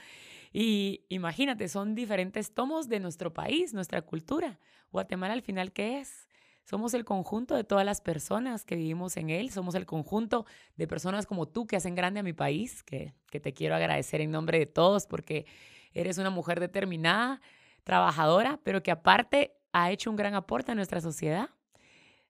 Y 0.52 1.04
imagínate, 1.08 1.68
son 1.68 1.94
diferentes 1.94 2.54
tomos 2.54 2.88
de 2.88 3.00
nuestro 3.00 3.32
país, 3.32 3.74
nuestra 3.74 4.02
cultura. 4.02 4.58
Guatemala 4.90 5.34
al 5.34 5.42
final, 5.42 5.72
¿qué 5.72 6.00
es? 6.00 6.28
Somos 6.64 6.94
el 6.94 7.04
conjunto 7.04 7.54
de 7.54 7.64
todas 7.64 7.84
las 7.84 8.00
personas 8.00 8.64
que 8.64 8.76
vivimos 8.76 9.16
en 9.16 9.30
él. 9.30 9.50
Somos 9.50 9.74
el 9.74 9.86
conjunto 9.86 10.46
de 10.76 10.86
personas 10.86 11.26
como 11.26 11.46
tú 11.46 11.66
que 11.66 11.76
hacen 11.76 11.94
grande 11.94 12.20
a 12.20 12.22
mi 12.22 12.32
país, 12.32 12.82
que, 12.82 13.14
que 13.30 13.40
te 13.40 13.52
quiero 13.52 13.74
agradecer 13.74 14.20
en 14.20 14.30
nombre 14.30 14.58
de 14.58 14.66
todos 14.66 15.06
porque 15.06 15.46
eres 15.92 16.18
una 16.18 16.30
mujer 16.30 16.60
determinada, 16.60 17.40
trabajadora, 17.84 18.60
pero 18.64 18.82
que 18.82 18.90
aparte 18.90 19.54
ha 19.72 19.90
hecho 19.90 20.10
un 20.10 20.16
gran 20.16 20.34
aporte 20.34 20.72
a 20.72 20.74
nuestra 20.74 21.00
sociedad 21.00 21.50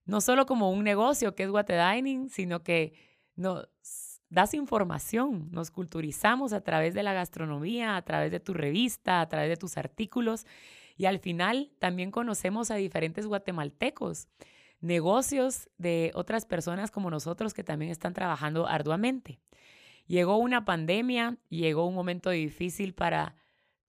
no 0.08 0.22
solo 0.22 0.46
como 0.46 0.70
un 0.70 0.84
negocio 0.84 1.34
que 1.34 1.42
es 1.44 1.50
Dining, 1.52 2.30
sino 2.30 2.62
que 2.62 2.94
nos 3.36 3.68
das 4.30 4.54
información, 4.54 5.50
nos 5.52 5.70
culturizamos 5.70 6.54
a 6.54 6.62
través 6.62 6.94
de 6.94 7.02
la 7.02 7.12
gastronomía, 7.12 7.94
a 7.94 8.02
través 8.02 8.30
de 8.30 8.40
tu 8.40 8.54
revista, 8.54 9.20
a 9.20 9.28
través 9.28 9.50
de 9.50 9.58
tus 9.58 9.76
artículos 9.76 10.46
y 10.96 11.04
al 11.04 11.18
final 11.18 11.70
también 11.78 12.10
conocemos 12.10 12.70
a 12.70 12.76
diferentes 12.76 13.26
guatemaltecos, 13.26 14.28
negocios 14.80 15.68
de 15.76 16.10
otras 16.14 16.46
personas 16.46 16.90
como 16.90 17.10
nosotros 17.10 17.52
que 17.52 17.62
también 17.62 17.90
están 17.90 18.14
trabajando 18.14 18.66
arduamente. 18.66 19.38
Llegó 20.06 20.38
una 20.38 20.64
pandemia, 20.64 21.36
llegó 21.50 21.86
un 21.86 21.94
momento 21.94 22.30
difícil 22.30 22.94
para 22.94 23.36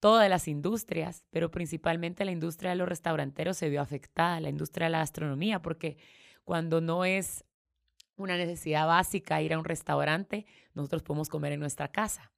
todas 0.00 0.28
las 0.28 0.48
industrias, 0.48 1.24
pero 1.30 1.50
principalmente 1.50 2.24
la 2.24 2.32
industria 2.32 2.70
de 2.70 2.76
los 2.76 2.88
restauranteros 2.88 3.56
se 3.56 3.68
vio 3.68 3.80
afectada, 3.80 4.40
la 4.40 4.48
industria 4.48 4.86
de 4.86 4.90
la 4.92 4.98
gastronomía, 4.98 5.62
porque 5.62 5.98
cuando 6.44 6.80
no 6.80 7.04
es 7.04 7.44
una 8.16 8.36
necesidad 8.36 8.86
básica 8.86 9.40
ir 9.42 9.54
a 9.54 9.58
un 9.58 9.64
restaurante, 9.64 10.46
nosotros 10.74 11.02
podemos 11.02 11.28
comer 11.28 11.52
en 11.52 11.60
nuestra 11.60 11.88
casa. 11.88 12.32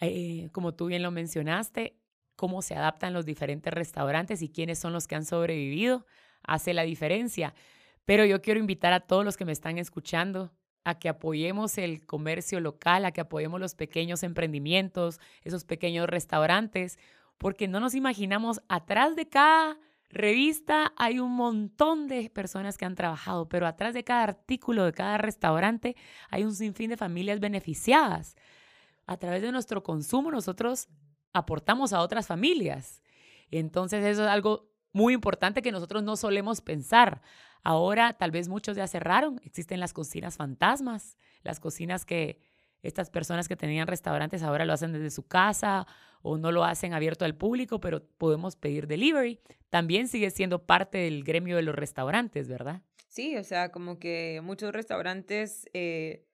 Eh, 0.00 0.50
como 0.52 0.74
tú 0.74 0.86
bien 0.86 1.02
lo 1.02 1.10
mencionaste, 1.10 1.96
cómo 2.36 2.62
se 2.62 2.74
adaptan 2.74 3.12
los 3.12 3.24
diferentes 3.24 3.72
restaurantes 3.72 4.42
y 4.42 4.50
quiénes 4.50 4.78
son 4.78 4.92
los 4.92 5.06
que 5.06 5.14
han 5.14 5.24
sobrevivido 5.24 6.06
hace 6.42 6.74
la 6.74 6.82
diferencia. 6.82 7.54
Pero 8.04 8.24
yo 8.24 8.42
quiero 8.42 8.60
invitar 8.60 8.92
a 8.92 9.00
todos 9.00 9.24
los 9.24 9.36
que 9.36 9.44
me 9.44 9.52
están 9.52 9.78
escuchando 9.78 10.52
a 10.84 10.98
que 10.98 11.08
apoyemos 11.08 11.78
el 11.78 12.06
comercio 12.06 12.60
local, 12.60 13.04
a 13.04 13.12
que 13.12 13.22
apoyemos 13.22 13.60
los 13.60 13.74
pequeños 13.74 14.22
emprendimientos, 14.22 15.18
esos 15.42 15.64
pequeños 15.64 16.08
restaurantes, 16.08 16.98
porque 17.38 17.68
no 17.68 17.80
nos 17.80 17.94
imaginamos 17.94 18.60
atrás 18.68 19.16
de 19.16 19.28
cada 19.28 19.78
revista 20.10 20.92
hay 20.96 21.18
un 21.18 21.32
montón 21.32 22.06
de 22.06 22.30
personas 22.30 22.78
que 22.78 22.84
han 22.84 22.94
trabajado, 22.94 23.48
pero 23.48 23.66
atrás 23.66 23.94
de 23.94 24.04
cada 24.04 24.22
artículo, 24.22 24.84
de 24.84 24.92
cada 24.92 25.18
restaurante, 25.18 25.96
hay 26.30 26.44
un 26.44 26.54
sinfín 26.54 26.90
de 26.90 26.96
familias 26.96 27.40
beneficiadas. 27.40 28.36
A 29.06 29.16
través 29.16 29.42
de 29.42 29.52
nuestro 29.52 29.82
consumo 29.82 30.30
nosotros 30.30 30.88
aportamos 31.32 31.92
a 31.92 32.00
otras 32.00 32.26
familias. 32.26 33.02
Entonces 33.50 34.04
eso 34.04 34.22
es 34.22 34.28
algo 34.28 34.70
muy 34.94 35.12
importante 35.12 35.60
que 35.60 35.72
nosotros 35.72 36.02
no 36.02 36.16
solemos 36.16 36.62
pensar. 36.62 37.20
Ahora 37.62 38.14
tal 38.14 38.30
vez 38.30 38.48
muchos 38.48 38.76
ya 38.76 38.86
cerraron, 38.86 39.40
existen 39.44 39.80
las 39.80 39.92
cocinas 39.92 40.36
fantasmas, 40.36 41.18
las 41.42 41.60
cocinas 41.60 42.06
que 42.06 42.40
estas 42.82 43.10
personas 43.10 43.48
que 43.48 43.56
tenían 43.56 43.86
restaurantes 43.86 44.42
ahora 44.42 44.64
lo 44.64 44.72
hacen 44.72 44.92
desde 44.92 45.10
su 45.10 45.26
casa 45.26 45.86
o 46.22 46.38
no 46.38 46.52
lo 46.52 46.64
hacen 46.64 46.94
abierto 46.94 47.24
al 47.24 47.34
público, 47.34 47.80
pero 47.80 48.06
podemos 48.18 48.56
pedir 48.56 48.86
delivery. 48.86 49.40
También 49.68 50.06
sigue 50.06 50.30
siendo 50.30 50.64
parte 50.64 50.98
del 50.98 51.24
gremio 51.24 51.56
de 51.56 51.62
los 51.62 51.74
restaurantes, 51.74 52.48
¿verdad? 52.48 52.82
Sí, 53.08 53.36
o 53.36 53.44
sea, 53.44 53.72
como 53.72 53.98
que 53.98 54.40
muchos 54.42 54.72
restaurantes 54.72 55.68
eh, 55.72 56.26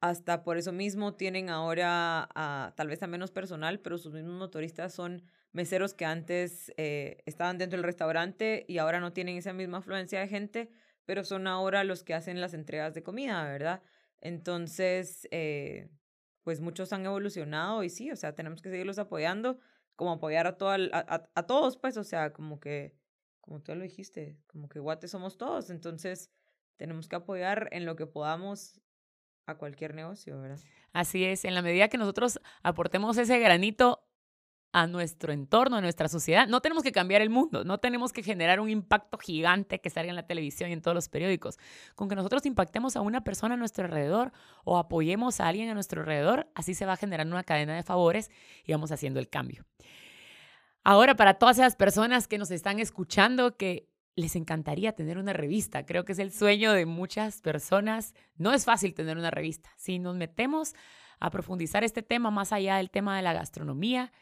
hasta 0.00 0.44
por 0.44 0.56
eso 0.56 0.72
mismo 0.72 1.14
tienen 1.14 1.50
ahora 1.50 2.28
tal 2.76 2.88
vez 2.88 3.02
a 3.02 3.06
menos 3.06 3.30
personal, 3.30 3.80
pero 3.80 3.98
sus 3.98 4.12
mismos 4.12 4.38
motoristas 4.38 4.94
son 4.94 5.22
meseros 5.58 5.92
que 5.92 6.04
antes 6.04 6.72
eh, 6.76 7.20
estaban 7.26 7.58
dentro 7.58 7.78
del 7.78 7.84
restaurante 7.84 8.64
y 8.68 8.78
ahora 8.78 9.00
no 9.00 9.12
tienen 9.12 9.36
esa 9.36 9.52
misma 9.52 9.78
afluencia 9.78 10.20
de 10.20 10.28
gente, 10.28 10.70
pero 11.04 11.24
son 11.24 11.48
ahora 11.48 11.82
los 11.82 12.04
que 12.04 12.14
hacen 12.14 12.40
las 12.40 12.54
entregas 12.54 12.94
de 12.94 13.02
comida, 13.02 13.42
¿verdad? 13.42 13.82
Entonces, 14.20 15.26
eh, 15.32 15.88
pues 16.44 16.60
muchos 16.60 16.92
han 16.92 17.04
evolucionado 17.04 17.82
y 17.82 17.90
sí, 17.90 18.08
o 18.12 18.14
sea, 18.14 18.36
tenemos 18.36 18.62
que 18.62 18.70
seguirlos 18.70 19.00
apoyando, 19.00 19.58
como 19.96 20.12
apoyar 20.12 20.46
a, 20.46 20.56
todo, 20.56 20.70
a, 20.70 21.28
a, 21.34 21.46
todos, 21.48 21.76
pues, 21.76 21.96
o 21.96 22.04
sea, 22.04 22.32
como 22.32 22.60
que, 22.60 22.94
como 23.40 23.60
tú 23.60 23.74
lo 23.74 23.82
dijiste, 23.82 24.38
como 24.46 24.68
que 24.68 24.78
Guate 24.78 25.08
somos 25.08 25.38
todos, 25.38 25.70
entonces 25.70 26.30
tenemos 26.76 27.08
que 27.08 27.16
apoyar 27.16 27.68
en 27.72 27.84
lo 27.84 27.96
que 27.96 28.06
podamos 28.06 28.80
a 29.46 29.56
cualquier 29.56 29.92
negocio, 29.96 30.40
¿verdad? 30.40 30.60
Así 30.92 31.24
es, 31.24 31.44
en 31.44 31.56
la 31.56 31.62
medida 31.62 31.88
que 31.88 31.98
nosotros 31.98 32.38
aportemos 32.62 33.18
ese 33.18 33.40
granito 33.40 34.07
a 34.72 34.86
nuestro 34.86 35.32
entorno, 35.32 35.76
a 35.76 35.80
nuestra 35.80 36.08
sociedad. 36.08 36.46
No 36.46 36.60
tenemos 36.60 36.82
que 36.82 36.92
cambiar 36.92 37.22
el 37.22 37.30
mundo, 37.30 37.64
no 37.64 37.78
tenemos 37.78 38.12
que 38.12 38.22
generar 38.22 38.60
un 38.60 38.68
impacto 38.68 39.18
gigante 39.18 39.80
que 39.80 39.90
salga 39.90 40.10
en 40.10 40.16
la 40.16 40.26
televisión 40.26 40.70
y 40.70 40.74
en 40.74 40.82
todos 40.82 40.94
los 40.94 41.08
periódicos. 41.08 41.58
Con 41.94 42.08
que 42.08 42.16
nosotros 42.16 42.44
impactemos 42.46 42.96
a 42.96 43.00
una 43.00 43.22
persona 43.24 43.54
a 43.54 43.56
nuestro 43.56 43.86
alrededor 43.86 44.32
o 44.64 44.76
apoyemos 44.76 45.40
a 45.40 45.48
alguien 45.48 45.70
a 45.70 45.74
nuestro 45.74 46.02
alrededor, 46.02 46.50
así 46.54 46.74
se 46.74 46.86
va 46.86 46.96
generando 46.96 47.34
una 47.34 47.44
cadena 47.44 47.74
de 47.74 47.82
favores 47.82 48.30
y 48.64 48.72
vamos 48.72 48.92
haciendo 48.92 49.20
el 49.20 49.28
cambio. 49.28 49.64
Ahora, 50.84 51.16
para 51.16 51.34
todas 51.34 51.58
esas 51.58 51.76
personas 51.76 52.28
que 52.28 52.38
nos 52.38 52.50
están 52.50 52.78
escuchando, 52.78 53.56
que 53.56 53.88
les 54.16 54.36
encantaría 54.36 54.92
tener 54.92 55.18
una 55.18 55.32
revista, 55.32 55.86
creo 55.86 56.04
que 56.04 56.12
es 56.12 56.18
el 56.18 56.32
sueño 56.32 56.72
de 56.72 56.86
muchas 56.86 57.40
personas. 57.40 58.14
No 58.36 58.52
es 58.52 58.64
fácil 58.64 58.94
tener 58.94 59.16
una 59.16 59.30
revista. 59.30 59.70
Si 59.76 59.98
nos 59.98 60.16
metemos 60.16 60.74
a 61.20 61.30
profundizar 61.30 61.84
este 61.84 62.02
tema 62.02 62.30
más 62.30 62.52
allá 62.52 62.76
del 62.76 62.90
tema 62.90 63.16
de 63.16 63.22
la 63.22 63.32
gastronomía, 63.32 64.12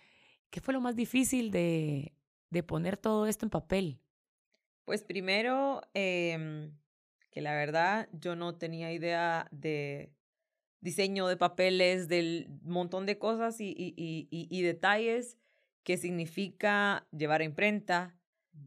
¿Qué 0.56 0.62
fue 0.62 0.72
lo 0.72 0.80
más 0.80 0.96
difícil 0.96 1.50
de, 1.50 2.14
de 2.48 2.62
poner 2.62 2.96
todo 2.96 3.26
esto 3.26 3.44
en 3.44 3.50
papel? 3.50 4.00
Pues 4.86 5.04
primero, 5.04 5.82
em, 5.92 6.72
que 7.30 7.42
la 7.42 7.54
verdad 7.54 8.08
yo 8.14 8.36
no 8.36 8.54
tenía 8.54 8.90
idea 8.90 9.48
de 9.50 10.14
diseño 10.80 11.26
de 11.26 11.36
papeles, 11.36 12.08
del 12.08 12.48
montón 12.62 13.04
de 13.04 13.18
cosas 13.18 13.60
y, 13.60 13.74
y, 13.76 13.94
y, 13.98 14.26
y 14.30 14.62
detalles 14.62 15.36
que 15.82 15.98
significa 15.98 17.06
llevar 17.14 17.42
a 17.42 17.44
imprenta, 17.44 18.16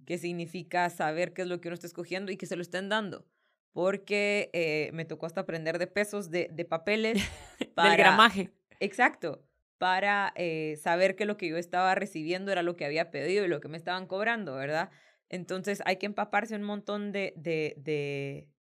que 0.06 0.20
significa 0.20 0.92
saber 0.92 1.34
qué 1.34 1.42
es 1.42 1.48
lo 1.48 1.60
que 1.60 1.70
uno 1.70 1.74
está 1.74 1.88
escogiendo 1.88 2.32
y 2.32 2.38
que 2.38 2.46
se 2.46 2.56
lo 2.56 2.62
estén 2.62 2.90
dando. 2.90 3.26
Porque 3.72 4.52
eh, 4.54 4.92
me 4.94 5.06
tocó 5.06 5.26
hasta 5.26 5.42
aprender 5.42 5.80
de 5.80 5.88
pesos 5.88 6.30
de, 6.30 6.50
de 6.54 6.66
papeles. 6.66 7.18
Para, 7.74 7.90
Del 7.90 7.98
gramaje. 7.98 8.52
Exacto. 8.80 9.49
Para 9.80 10.34
eh, 10.36 10.76
saber 10.78 11.16
que 11.16 11.26
lo 11.26 11.38
que 11.38 11.50
yo 11.50 11.58
estaba 11.58 11.96
recibiendo 11.96 12.52
era 12.52 12.62
lo 12.62 12.76
que 12.76 12.86
había 12.86 13.10
pedido 13.10 13.46
y 13.46 13.48
lo 13.48 13.62
que 13.62 13.70
me 13.70 13.78
estaban 13.78 14.06
cobrando, 14.06 14.54
¿verdad? 14.54 14.92
Entonces 15.30 15.82
hay 15.86 15.98
que 15.98 16.06
empaparse 16.06 16.56
un 16.56 16.64
montón 16.64 17.12
de, 17.12 17.34
de, 17.36 17.74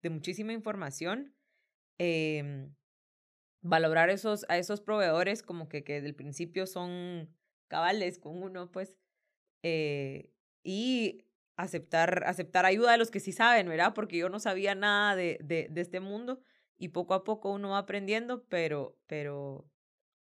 de, 0.03 0.11
muchísima 0.11 0.53
información. 0.53 1.35
Eh, 1.99 2.69
valorar 3.67 4.11
esos, 4.11 4.45
a 4.49 4.59
esos 4.59 4.81
proveedores 4.81 5.43
como 5.43 5.69
que, 5.69 5.83
que 5.83 5.95
desde 5.95 6.09
el 6.09 6.15
principio 6.15 6.67
son 6.67 7.35
cabales 7.69 8.19
con 8.19 8.43
uno, 8.43 8.71
pues. 8.71 8.95
Eh, 9.63 10.31
y 10.63 11.25
aceptar, 11.57 12.25
aceptar 12.27 12.67
ayuda 12.67 12.93
de 12.93 12.99
los 12.99 13.11
que 13.11 13.21
sí 13.21 13.33
saben, 13.33 13.69
¿verdad? 13.69 13.95
Porque 13.95 14.19
yo 14.19 14.29
no 14.29 14.39
sabía 14.39 14.75
nada 14.75 15.17
de, 15.17 15.39
de, 15.43 15.69
de 15.71 15.81
este 15.81 16.01
mundo 16.01 16.41
y 16.79 16.89
poco 16.89 17.15
a 17.15 17.25
poco 17.25 17.53
uno 17.53 17.71
va 17.71 17.79
aprendiendo, 17.79 18.45
pero, 18.49 18.99
pero 19.07 19.69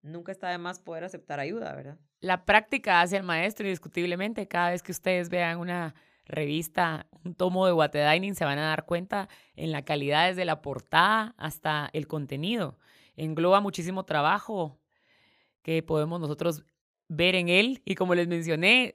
nunca 0.01 0.31
está 0.31 0.49
de 0.49 0.57
más 0.57 0.79
poder 0.79 1.03
aceptar 1.03 1.39
ayuda, 1.39 1.73
¿verdad? 1.75 1.97
La 2.19 2.45
práctica 2.45 3.01
hace 3.01 3.17
el 3.17 3.23
maestro, 3.23 3.65
indiscutiblemente. 3.65 4.47
Cada 4.47 4.71
vez 4.71 4.83
que 4.83 4.91
ustedes 4.91 5.29
vean 5.29 5.59
una 5.59 5.95
revista, 6.25 7.07
un 7.23 7.35
tomo 7.35 7.65
de 7.65 7.71
Guate 7.71 8.07
Dining, 8.07 8.35
se 8.35 8.45
van 8.45 8.59
a 8.59 8.67
dar 8.69 8.85
cuenta 8.85 9.27
en 9.55 9.71
la 9.71 9.83
calidad 9.83 10.27
desde 10.27 10.45
la 10.45 10.61
portada 10.61 11.33
hasta 11.37 11.89
el 11.93 12.07
contenido. 12.07 12.77
Engloba 13.15 13.59
muchísimo 13.59 14.05
trabajo 14.05 14.79
que 15.61 15.83
podemos 15.83 16.19
nosotros 16.19 16.63
ver 17.07 17.35
en 17.35 17.49
él. 17.49 17.81
Y 17.85 17.95
como 17.95 18.15
les 18.15 18.27
mencioné, 18.27 18.93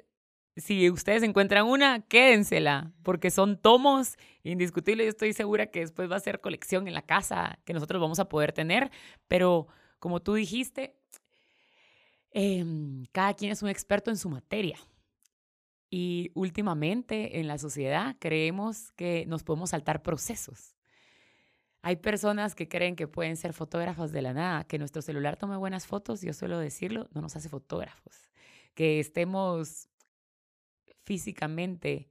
si 0.56 0.90
ustedes 0.90 1.22
encuentran 1.22 1.66
una, 1.66 2.00
quédensela, 2.00 2.92
porque 3.02 3.30
son 3.30 3.60
tomos 3.60 4.16
indiscutibles. 4.42 5.06
Yo 5.06 5.10
estoy 5.10 5.32
segura 5.32 5.66
que 5.66 5.80
después 5.80 6.10
va 6.10 6.16
a 6.16 6.20
ser 6.20 6.40
colección 6.40 6.88
en 6.88 6.94
la 6.94 7.02
casa 7.02 7.58
que 7.64 7.74
nosotros 7.74 8.00
vamos 8.00 8.18
a 8.18 8.28
poder 8.28 8.52
tener. 8.52 8.90
Pero 9.28 9.68
como 9.98 10.20
tú 10.20 10.34
dijiste, 10.34 10.96
em, 12.30 13.06
cada 13.12 13.34
quien 13.34 13.52
es 13.52 13.62
un 13.62 13.68
experto 13.68 14.10
en 14.10 14.16
su 14.16 14.28
materia. 14.28 14.78
Y 15.90 16.30
últimamente 16.34 17.38
en 17.38 17.46
la 17.46 17.58
sociedad 17.58 18.16
creemos 18.18 18.92
que 18.92 19.24
nos 19.26 19.42
podemos 19.44 19.70
saltar 19.70 20.02
procesos. 20.02 20.74
Hay 21.82 21.96
personas 21.96 22.54
que 22.54 22.68
creen 22.68 22.96
que 22.96 23.06
pueden 23.06 23.36
ser 23.36 23.52
fotógrafos 23.52 24.10
de 24.10 24.20
la 24.20 24.32
nada, 24.32 24.64
que 24.64 24.78
nuestro 24.78 25.02
celular 25.02 25.36
tome 25.36 25.56
buenas 25.56 25.86
fotos, 25.86 26.20
yo 26.20 26.32
suelo 26.32 26.58
decirlo, 26.58 27.08
no 27.12 27.20
nos 27.20 27.36
hace 27.36 27.48
fotógrafos. 27.48 28.28
Que 28.74 28.98
estemos 28.98 29.88
físicamente 31.04 32.10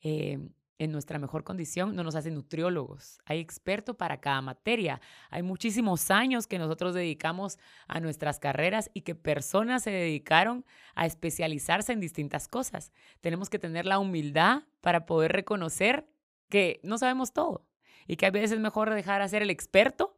eh, 0.00 0.38
en 0.78 0.92
nuestra 0.92 1.18
mejor 1.18 1.44
condición 1.44 1.94
no 1.96 2.04
nos 2.04 2.14
hace 2.14 2.30
nutriólogos. 2.30 3.18
Hay 3.24 3.40
expertos 3.40 3.96
para 3.96 4.20
cada 4.20 4.40
materia. 4.40 5.00
Hay 5.30 5.42
muchísimos 5.42 6.10
años 6.10 6.46
que 6.46 6.58
nosotros 6.58 6.94
dedicamos 6.94 7.58
a 7.88 8.00
nuestras 8.00 8.38
carreras 8.38 8.90
y 8.94 9.00
que 9.00 9.14
personas 9.14 9.82
se 9.82 9.90
dedicaron 9.90 10.64
a 10.94 11.06
especializarse 11.06 11.92
en 11.92 12.00
distintas 12.00 12.48
cosas. 12.48 12.92
Tenemos 13.20 13.50
que 13.50 13.58
tener 13.58 13.86
la 13.86 13.98
humildad 13.98 14.62
para 14.80 15.04
poder 15.04 15.32
reconocer 15.32 16.06
que 16.48 16.80
no 16.82 16.96
sabemos 16.96 17.32
todo 17.32 17.66
y 18.06 18.16
que 18.16 18.26
a 18.26 18.30
veces 18.30 18.52
es 18.52 18.60
mejor 18.60 18.94
dejar 18.94 19.20
hacer 19.20 19.42
el 19.42 19.50
experto 19.50 20.16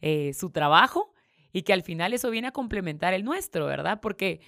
eh, 0.00 0.32
su 0.34 0.50
trabajo 0.50 1.14
y 1.52 1.62
que 1.62 1.72
al 1.72 1.82
final 1.82 2.12
eso 2.12 2.30
viene 2.30 2.48
a 2.48 2.52
complementar 2.52 3.14
el 3.14 3.24
nuestro, 3.24 3.66
¿verdad? 3.66 4.00
Porque 4.00 4.40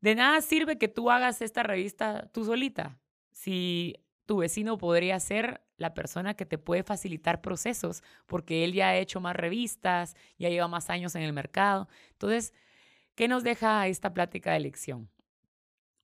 de 0.00 0.14
nada 0.14 0.40
sirve 0.40 0.78
que 0.78 0.88
tú 0.88 1.10
hagas 1.10 1.42
esta 1.42 1.62
revista 1.62 2.28
tú 2.32 2.44
solita. 2.44 2.98
Si 3.30 3.96
tu 4.26 4.38
vecino 4.38 4.78
podría 4.78 5.18
ser 5.20 5.62
la 5.76 5.94
persona 5.94 6.34
que 6.34 6.46
te 6.46 6.58
puede 6.58 6.82
facilitar 6.82 7.40
procesos, 7.40 8.02
porque 8.26 8.64
él 8.64 8.72
ya 8.72 8.88
ha 8.88 8.96
hecho 8.96 9.20
más 9.20 9.36
revistas, 9.36 10.16
ya 10.38 10.48
lleva 10.48 10.68
más 10.68 10.90
años 10.90 11.14
en 11.14 11.22
el 11.22 11.32
mercado. 11.32 11.88
Entonces, 12.12 12.54
¿qué 13.14 13.28
nos 13.28 13.42
deja 13.42 13.86
esta 13.88 14.14
plática 14.14 14.52
de 14.52 14.58
elección? 14.58 15.10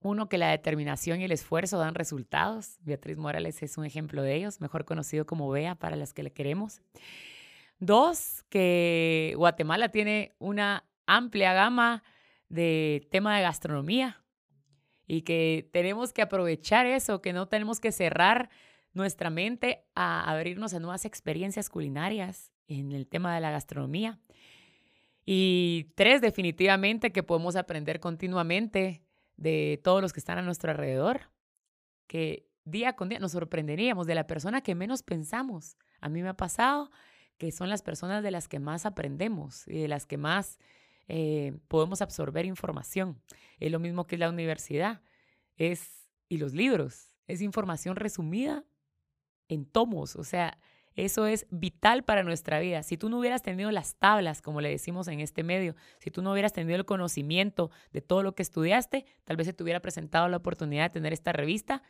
Uno, 0.01 0.29
que 0.29 0.39
la 0.39 0.51
determinación 0.51 1.21
y 1.21 1.25
el 1.25 1.33
esfuerzo 1.33 1.79
dan 1.79 1.95
resultados. 1.95 2.79
Beatriz 2.83 3.19
Morales 3.19 3.63
es 3.63 3.79
un 3.79 3.85
ejemplo 3.85 4.23
de 4.23 4.35
ellos, 4.35 4.61
mejor 4.61 4.85
conocido 4.85 5.27
como 5.27 5.51
Bea 5.51 5.75
para 5.75 5.97
las 5.97 6.13
que 6.13 6.23
le 6.23 6.33
queremos. 6.33 6.81
Dos, 7.81 8.45
que 8.49 9.35
Guatemala 9.37 9.89
tiene 9.89 10.35
una 10.39 10.85
amplia 11.07 11.53
gama 11.53 12.03
de 12.49 13.09
tema 13.11 13.37
de 13.37 13.43
gastronomía 13.43 14.23
y 15.09 15.23
que 15.23 15.69
tenemos 15.73 16.13
que 16.13 16.23
aprovechar 16.23 16.87
eso, 16.87 17.23
que 17.23 17.33
no 17.33 17.49
tenemos 17.49 17.81
que 17.81 17.91
cerrar 17.91 18.51
nuestra 18.93 19.31
mente 19.31 19.87
a 19.95 20.31
abrirnos 20.31 20.75
a 20.75 20.81
nuevas 20.81 21.07
experiencias 21.07 21.71
culinarias 21.71 22.53
en 22.69 22.93
el 22.93 23.09
tema 23.09 23.35
de 23.35 23.41
la 23.41 23.51
gastronomía. 23.51 24.21
Y 25.25 25.93
tres, 25.95 26.21
definitivamente 26.21 27.11
que 27.11 27.23
podemos 27.23 27.57
aprender 27.57 28.01
continuamente 28.01 29.03
de 29.37 29.81
todos 29.83 30.03
los 30.03 30.13
que 30.13 30.21
están 30.21 30.39
a 30.39 30.43
nuestro 30.43 30.71
alrededor, 30.71 31.31
que 32.07 32.47
día 32.65 32.95
con 32.95 33.09
día 33.09 33.19
nos 33.19 33.33
sorprenderíamos 33.33 34.07
de 34.07 34.15
la 34.15 34.27
persona 34.27 34.61
que 34.61 34.75
menos 34.75 35.03
pensamos. 35.03 35.79
A 36.01 36.11
mí 36.11 36.23
me 36.23 36.29
ha 36.29 36.37
pasado 36.37 36.91
que 37.39 37.51
son 37.51 37.71
las 37.71 37.83
personas 37.83 38.23
de 38.23 38.31
las 38.31 38.47
que 38.49 38.59
más 38.59 38.85
aprendemos 38.85 39.67
y 39.69 39.81
de 39.81 39.89
las 39.89 40.05
que 40.05 40.19
más 40.19 40.59
eh, 41.09 41.59
podemos 41.69 42.03
absorber 42.03 42.45
información. 42.45 43.21
Es 43.59 43.73
lo 43.73 43.81
mismo 43.81 44.07
que 44.07 44.19
la 44.19 44.29
universidad 44.29 45.01
es, 45.57 46.09
y 46.29 46.39
los 46.39 46.53
libros. 46.53 47.15
Es 47.27 47.41
información 47.41 47.97
resumida 47.97 48.65
en 49.49 49.65
tomos. 49.65 50.17
O 50.17 50.25
sea, 50.25 50.59
eso 50.95 51.27
es 51.27 51.47
vital 51.51 52.05
para 52.05 52.23
nuestra 52.23 52.61
vida. 52.61 52.83
Si 52.83 52.97
tú 52.97 53.09
no 53.09 53.19
hubieras 53.19 53.43
tenido 53.43 53.71
las 53.71 53.97
tablas, 53.97 54.43
como 54.43 54.61
le 54.61 54.69
decimos 54.69 55.09
en 55.09 55.21
este 55.21 55.43
medio, 55.43 55.77
si 55.99 56.11
tú 56.11 56.23
no 56.23 56.33
hubieras 56.33 56.53
tenido 56.53 56.77
el 56.77 56.85
conocimiento 56.85 57.71
de 57.93 58.01
todo 58.01 58.23
lo 58.23 58.35
que 58.35 58.43
estudiaste, 58.43 59.07
tal 59.25 59.37
vez 59.37 59.47
se 59.47 59.53
te 59.53 59.63
hubiera 59.63 59.81
presentado 59.81 60.29
la 60.29 60.37
oportunidad 60.37 60.85
de 60.85 60.95
tener 60.95 61.13
esta 61.13 61.33
revista 61.33 61.83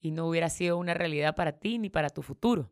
y 0.00 0.10
no 0.10 0.26
hubiera 0.26 0.50
sido 0.50 0.76
una 0.76 0.92
realidad 0.92 1.34
para 1.34 1.52
ti 1.52 1.78
ni 1.78 1.88
para 1.88 2.10
tu 2.10 2.22
futuro. 2.22 2.70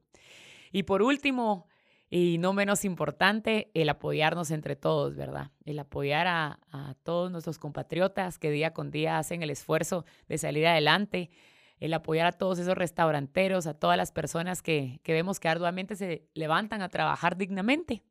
Y 0.72 0.82
por 0.82 1.02
último, 1.02 1.66
y 2.09 2.38
no 2.38 2.53
menos 2.53 2.85
importante, 2.85 3.71
el 3.75 3.88
apoyarnos 3.88 4.51
entre 4.51 4.77
todos, 4.77 5.16
¿verdad? 5.16 5.51
El 5.64 5.79
apoyar 5.79 6.27
a, 6.29 6.59
todos 7.03 7.31
nuestros 7.31 7.59
compatriotas 7.59 8.38
que 8.38 8.51
día 8.51 8.73
con 8.73 8.90
día 8.90 9.19
hacen 9.19 9.42
el 9.42 9.51
esfuerzo 9.51 10.05
de 10.29 10.38
salir 10.38 10.66
adelante, 10.66 11.31
el 11.79 11.92
apoyar 11.95 12.27
a 12.27 12.33
todos 12.33 12.59
esos 12.59 12.77
restauranteros, 12.77 13.66
a 13.66 13.75
todas 13.75 13.97
las 13.97 14.12
personas 14.12 14.62
que, 14.62 15.01
que 15.03 15.12
vemos 15.12 15.40
que 15.40 15.49
arduamente 15.49 15.97
se 15.97 16.29
levantan 16.35 16.83
a 16.83 16.88
trabajar 16.88 17.37
dignamente. 17.37 18.03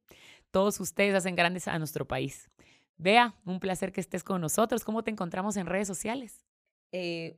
Todos 0.51 0.79
ustedes 0.79 1.15
hacen 1.15 1.35
grandes 1.35 1.67
a 1.67 1.77
nuestro 1.79 2.07
país. 2.07 2.49
Vea, 2.97 3.35
un 3.45 3.59
placer 3.59 3.91
que 3.91 4.01
estés 4.01 4.23
con 4.23 4.39
nosotros. 4.41 4.83
¿Cómo 4.83 5.03
te 5.03 5.11
encontramos 5.11 5.57
en 5.57 5.65
redes 5.65 5.87
sociales? 5.87 6.45
Eh, 6.91 7.35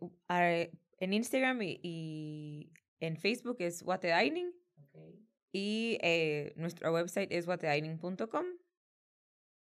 en 0.99 1.13
Instagram 1.13 1.59
y, 1.61 2.71
en 2.99 3.17
Facebook 3.17 3.57
es 3.59 3.81
What 3.83 4.01
Dining. 4.01 4.51
Y 5.51 5.97
eh, 6.01 6.53
nuestro 6.55 6.93
website 6.93 7.31
es 7.31 7.47
whatedining.com. 7.47 8.45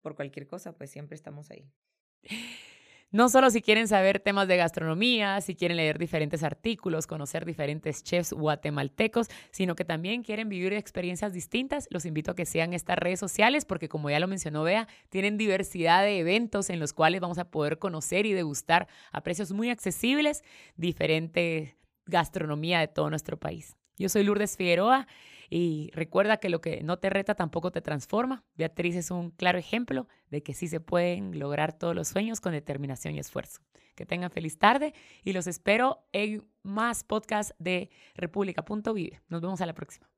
Por 0.02 0.14
cualquier 0.14 0.46
cosa, 0.46 0.72
pues 0.76 0.90
siempre 0.90 1.14
estamos 1.14 1.50
ahí. 1.50 1.70
No 3.10 3.30
solo 3.30 3.48
si 3.48 3.62
quieren 3.62 3.88
saber 3.88 4.20
temas 4.20 4.48
de 4.48 4.58
gastronomía, 4.58 5.40
si 5.40 5.54
quieren 5.54 5.78
leer 5.78 5.98
diferentes 5.98 6.42
artículos, 6.42 7.06
conocer 7.06 7.46
diferentes 7.46 8.04
chefs 8.04 8.34
guatemaltecos, 8.34 9.28
sino 9.50 9.74
que 9.74 9.86
también 9.86 10.22
quieren 10.22 10.50
vivir 10.50 10.74
experiencias 10.74 11.32
distintas, 11.32 11.88
los 11.90 12.04
invito 12.04 12.32
a 12.32 12.34
que 12.34 12.44
sean 12.44 12.74
estas 12.74 12.98
redes 12.98 13.18
sociales 13.18 13.64
porque 13.64 13.88
como 13.88 14.10
ya 14.10 14.20
lo 14.20 14.28
mencionó 14.28 14.62
Bea, 14.62 14.88
tienen 15.08 15.38
diversidad 15.38 16.02
de 16.02 16.18
eventos 16.18 16.68
en 16.68 16.80
los 16.80 16.92
cuales 16.92 17.22
vamos 17.22 17.38
a 17.38 17.50
poder 17.50 17.78
conocer 17.78 18.26
y 18.26 18.34
degustar 18.34 18.88
a 19.10 19.22
precios 19.22 19.52
muy 19.52 19.70
accesibles 19.70 20.44
diferente 20.76 21.78
gastronomía 22.04 22.80
de 22.80 22.88
todo 22.88 23.08
nuestro 23.08 23.38
país. 23.38 23.78
Yo 23.96 24.10
soy 24.10 24.22
Lourdes 24.22 24.58
Figueroa 24.58 25.06
y 25.50 25.90
recuerda 25.94 26.38
que 26.38 26.48
lo 26.48 26.61
que 26.61 26.82
no 26.82 26.98
te 26.98 27.11
reta 27.11 27.34
tampoco 27.34 27.70
te 27.70 27.80
transforma. 27.80 28.44
Beatriz 28.56 28.96
es 28.96 29.11
un 29.11 29.30
claro 29.30 29.58
ejemplo 29.58 30.08
de 30.30 30.42
que 30.42 30.54
sí 30.54 30.68
se 30.68 30.80
pueden 30.80 31.38
lograr 31.38 31.72
todos 31.72 31.94
los 31.94 32.08
sueños 32.08 32.40
con 32.40 32.52
determinación 32.52 33.14
y 33.14 33.18
esfuerzo. 33.18 33.61
Que 33.94 34.06
tengan 34.06 34.30
feliz 34.30 34.58
tarde 34.58 34.94
y 35.24 35.32
los 35.32 35.46
espero 35.46 36.06
en 36.12 36.46
más 36.62 37.04
podcasts 37.04 37.54
de 37.58 37.90
República.vive. 38.14 39.20
Nos 39.28 39.40
vemos 39.40 39.61
a 39.61 39.66
la 39.66 39.74
próxima. 39.74 40.08